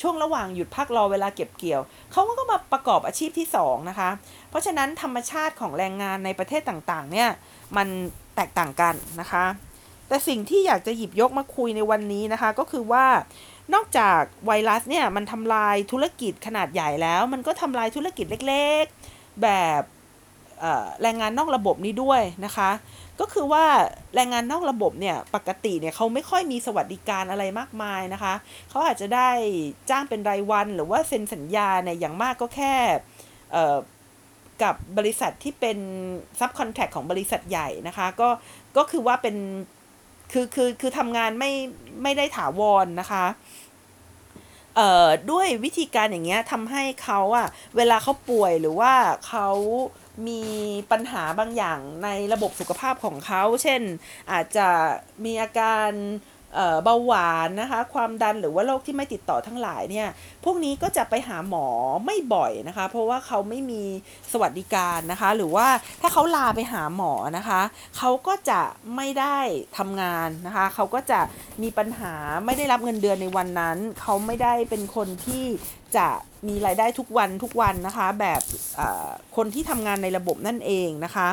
[0.01, 1.81] ช่วงระหว่างหยุดพักรอเวลาเก็บเกี่ยว
[2.11, 4.09] เขาก็มาประกอบอาชีพที่2นะคะ
[4.49, 7.29] เพราะฉะนั้นธรรมชาติของแรงงานในประเทศต่างๆ เนี่ย
[7.77, 7.87] มัน
[8.35, 9.45] แตกต่างกันนะคะ
[10.07, 13.05] แต่สิ่งที่อยากจะหยิบยกมาคุยในวันนี้นะคะ ก็คือว่า
[13.73, 19.49] นอกจากไวรัสเนี่ยมันทำลายธุรกิจขนาดใหญ่แล้ว มันก็ทำลายธุรกิจเล็กๆ แบ
[19.79, 19.81] บ
[21.01, 22.71] แรงงานนอกระบบนี้ด้วยนะคะ
[23.19, 23.65] ก็คือว่า
[24.15, 28.33] แรงงานนอกระบบเนี่ยปกติเนี่ยเขาไม่ค่อยมีสวัสดิการอะไรมากมายนะคะ
[28.69, 29.29] เขาอาจจะได้
[29.89, 32.75] จ้างเป็นรายวันหรือว่าเซ็นสัญญาเนี่ยอย่างมากก็แค่
[34.63, 35.77] กับบริษัทที่เป็น
[36.39, 38.29] ซับคอนแทคของบริษัทใหญ่นะคะก็
[38.77, 39.35] ก็คือว่าเป็น
[40.31, 41.51] คือคือคือทำงานไม่
[42.03, 43.25] ไม่ได้ถาวรนนะคะ
[44.77, 47.47] เอ่อด้วยวิธีการอย่างเงี้ยทำให้เขาอะ
[47.77, 48.93] เวลาเขาป่วยหรือว่า
[49.27, 49.49] เขา
[50.27, 50.43] มี
[50.91, 53.81] ปัญหาบางอย่างในระบบสุขภาพของเขา เช่น
[54.31, 54.69] อาจจะ
[55.25, 55.91] มีอาการ
[56.83, 60.07] เบาหวานนะคะ ความดันหรือว่าโรคที่ไม่ติดต่อทั้งหลายเนี่ย
[60.45, 61.67] พวกนี้ก็จะไปหาหมอ
[62.05, 63.83] ไม่บ่อยนะคะ เพราะว่าเขาไม่มี
[64.31, 65.67] สวัสดิการนะคะ หรือว่า
[66.01, 67.61] ถ้าเขาลาไปหาหมอนะคะ
[67.97, 68.61] เขาก็จะ
[68.95, 69.39] ไม่ได้
[69.77, 71.19] ทำงานนะคะ เขาก็จะ
[71.63, 72.13] มีปัญหา
[72.45, 75.45] ไม่ได้รับเงินเดือนในวันนั้น เขาไม่ได้เป็นคนที่
[75.97, 76.07] จะ
[76.47, 78.41] มีรายได้ทุกวันทุกวันนะคะ แบบ
[79.35, 81.27] คนที่ทำงานในระบบนั่นเองนะคะ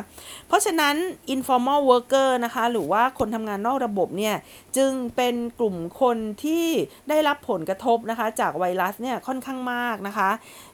[0.48, 0.94] เพราะฉะนั้น
[1.34, 4.36] informal worker นะคะ หรือว่าคนทำงานนอกระบบเนี่ย
[4.76, 6.66] จึงเป็นกลุ่มคนที่
[7.09, 10.30] ได้รับผลกระทบนะคะ จากไวรัสเนี่ยค่อนข้างมากนะคะ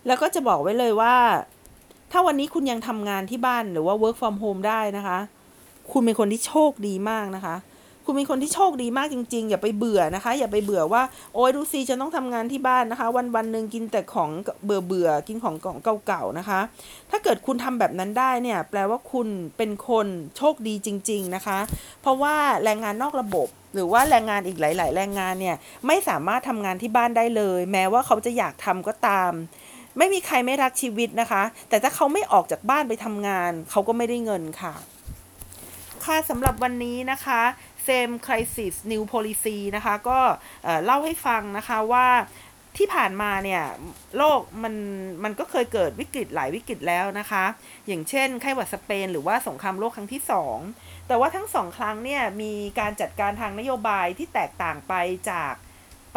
[0.06, 1.14] แล้วก็จะบอกไว้เลยว่า
[2.12, 5.18] ถ้าวันนี้คุณยังทำงานที่บ้านหรือว่า work from home ได้นะคะ
[5.92, 7.56] คุณเป็นคนที่โชคดีมากนะคะ
[8.10, 11.02] คุณเป็นคนที่โชคดีมากจริง ๆ อย่าไปเบื่อนะคะ อย่าไปเบื่อว่า
[11.34, 14.30] โอ้ยดูซีฉันต้องทำงานที่บ้านนะคะ วันวันหนึ่งกินแต่ของ
[14.64, 16.60] เบื่อเบื่อกินของกล่องเก่าๆนะคะ
[17.10, 20.06] ถ้าเกิดคุณทำแบบนั้นได้เนี่ยแปลว่าคุณเป็นคน
[20.36, 21.58] โชคดีจริง ๆนะคะ
[22.02, 22.34] เพราะว่า
[22.64, 25.56] แรงงานนอกระบบหรือว่าแรงงานอีกหลาย ๆ แรงงานเนี่ย
[25.86, 29.32] ไม่สามารถทำงานที่บ้านได้เลย แม้ว่าเขาจะอยากทำก็ตาม
[29.98, 34.74] ไม่มีใครไม่รักชีวิตนะคะ แต่ถ้าเขาไม่ออกจากบ้านไปทำงาน เขาก็ไม่ได้เงินค่ะ
[36.06, 37.42] ค่ะสำหรับวันนี้นะคะ
[37.90, 40.20] Same Crisis New Policy นะคะก็
[40.84, 42.08] เล่าให้ฟังนะคะว่า
[42.78, 43.62] ที่ผ่านมาเนี่ย
[44.16, 44.74] โลกมัน
[45.24, 47.44] มันก็เคยเกิดวิกฤตหลายวิกฤตแล้วนะคะ
[47.86, 50.22] อย่างเช่นไข้หวัดสเปน หรือว่าสงครามโลกครั้งที่
[50.64, 54.94] 2 แต่ว่าทั้งสองครั้งเนี่ยมีการจัดการทางนโยบายที่แตกต่างไป
[55.30, 55.52] จาก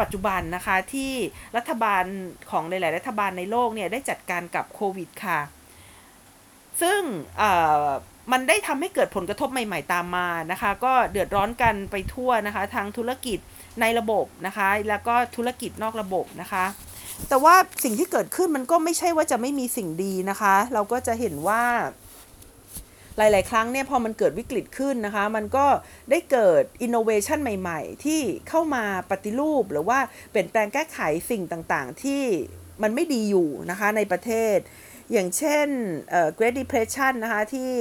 [0.00, 1.12] ปัจจุบันนะคะที่
[1.56, 2.04] รัฐบาล
[2.50, 5.40] ของหลาย ๆ รัฐบาลในโลกเนี่ยได้จัดการกับโควิดค่ะ
[6.82, 7.00] ซึ่ง
[8.32, 13.38] มันได้ทำให้เกิดผลกระทบใหม่ ๆ ตามมานะคะ ก็เดือดร้อนกันไปทั่วนะคะ ทางธุรกิจ
[13.80, 16.64] ในระบบนะคะ แล้วก็ธุรกิจนอกระบบนะคะ
[17.28, 17.54] แต่ว่า
[17.84, 21.64] สิ่งที่เกิดขึ้นมันก็ไม่ใช่ว่าจะไม่มีสิ่งดีนะคะ เราก็จะเห็นว่า
[23.16, 25.66] หลาย ๆ ครั้งเนี่ยพอมันเกิดวิกฤตขึ้นนะคะ มันก็
[26.10, 29.98] ได้เกิดอินโนเวชันใหม่ ๆ ที่เข้ามาปฏิรูป หรือว่า
[30.30, 30.98] เปลี่ยนแปลงแก้ไข
[31.30, 32.22] สิ่งต่าง ๆ ที่
[32.82, 34.56] มันไม่ดีอยู่นะคะในประเทศ
[35.12, 35.68] อย่างเช่น
[36.38, 37.72] Great Depression นะคะที่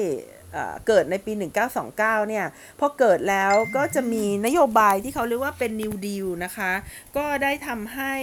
[0.87, 1.31] เกิดในปี
[1.75, 2.45] 1929 เนี่ย
[2.79, 6.71] พอเกิดแล้วก็จะมีนโยบายที่เขาเรียกว่าเป็น New Deal นะคะ
[7.17, 8.13] ก็ได้ทำให้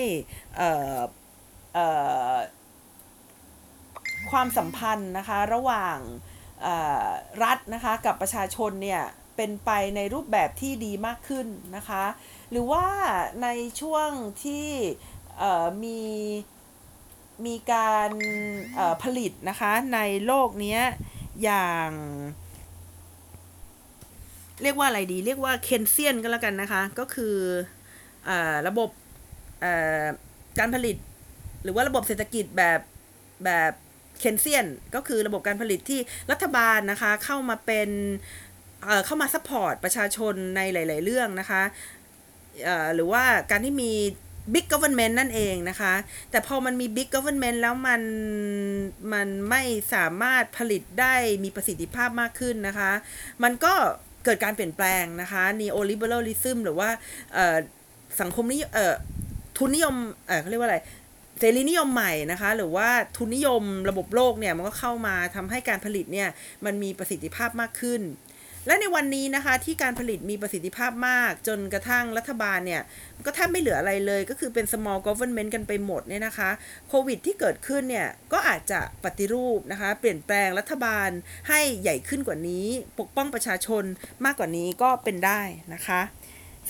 [4.30, 5.98] ความสัมพันธ์นะคะ ระหว่าง
[7.42, 9.02] รัฐนะคะกับประชาชนเนี่ย
[9.36, 11.46] เป็นไปในรูปแบบที่ดีมากขึ้น
[11.76, 12.04] นะคะ
[12.50, 12.86] หรือว่า
[13.42, 13.48] ใน
[13.80, 14.08] ช่วง
[14.44, 14.68] ที่
[15.84, 16.00] มี
[17.46, 18.10] มีการ
[19.02, 20.78] ผลิตนะคะในโลกนี้
[21.42, 21.90] อย่าง
[24.62, 27.36] เรียกว่าอะไรดี เรียกว่า Keynesian ก็แล้วกันนะคะ ก็คือ
[28.28, 28.90] ระบบ
[30.58, 30.96] การผลิต
[31.62, 32.80] หรือว่าระบบเศรษฐกิจแบบ
[33.44, 33.72] แบบ
[34.20, 37.90] Keynesian ก็คือระบบการผลิตที่รัฐบาลนะคะเข้ามาเป็น
[39.06, 41.62] เข้ามา support ประชาชนในหลาย ๆ เรื่องนะคะ
[42.94, 43.92] หรือว่าการที่มี
[44.52, 45.94] Big Government นั่นเองนะคะ
[46.30, 48.02] แต่พอมันมี Big Government แล้วมัน
[49.12, 49.62] มันไม่
[49.94, 52.90] สามารถผลิตได้มีประสิทธิภาพมากขึ้นนะคะ
[53.42, 53.74] มันก็
[54.24, 56.88] เกิดการเปลี่ยนแปลงนะคะ Neoliberalism หรือว่า
[58.20, 58.70] สังคมนิยม
[59.58, 59.94] ทุนนิยม
[60.26, 60.78] เเขาเรียกว่าอะไร
[61.38, 66.28] เสรีนิยมใหม่นะคะ หรือว่าทุนนิยมระบบโลกเนี่ยมันก็เข้ามาทำให้การผลิตเนี่ย
[66.64, 68.00] มันมีประสิทธิภาพมากขึ้น
[68.70, 72.82] และในวันนี้นะคะที่การผลิตมีประสิทธิภาพมาก จนกระทั่งรัฐบาลเนี่ย
[73.26, 76.50] ก็แทบไม่เหลืออะไรเลย ก็คือเป็น small government กันไปหมดเนี่ยนะคะ
[76.88, 81.08] โควิดที่เกิดขึ้นเนี่ยก็อาจจะปฏิรูปนะคะ เปลี่ยนแปลงรัฐบาล
[81.48, 82.66] ให้ใหญ่ขึ้นกว่านี้
[82.98, 83.84] ปกป้องประชาชน
[84.24, 85.40] มากกว่านี้ก็เป็นได้
[85.74, 86.00] นะคะ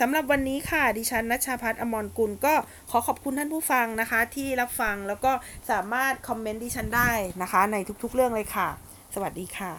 [0.01, 2.55] สำหรับวันนี้ค่ะ ดิฉันนัชชาพัฒน์อมรกุลก็
[2.91, 5.33] ขอขอบคุณท่านผู้ฟังนะคะ ที่รับฟังแล้วก็
[5.71, 7.11] สามารถคอมเมนต์ดิฉันได้
[7.43, 8.69] นะคะ ในทุกๆเรื่องเลยค่ะ
[9.15, 9.73] สวัสดีค่ะ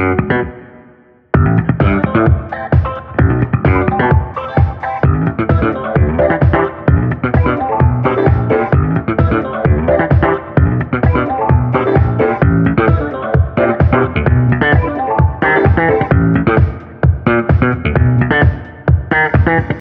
[0.00, 0.69] Mm-hmm.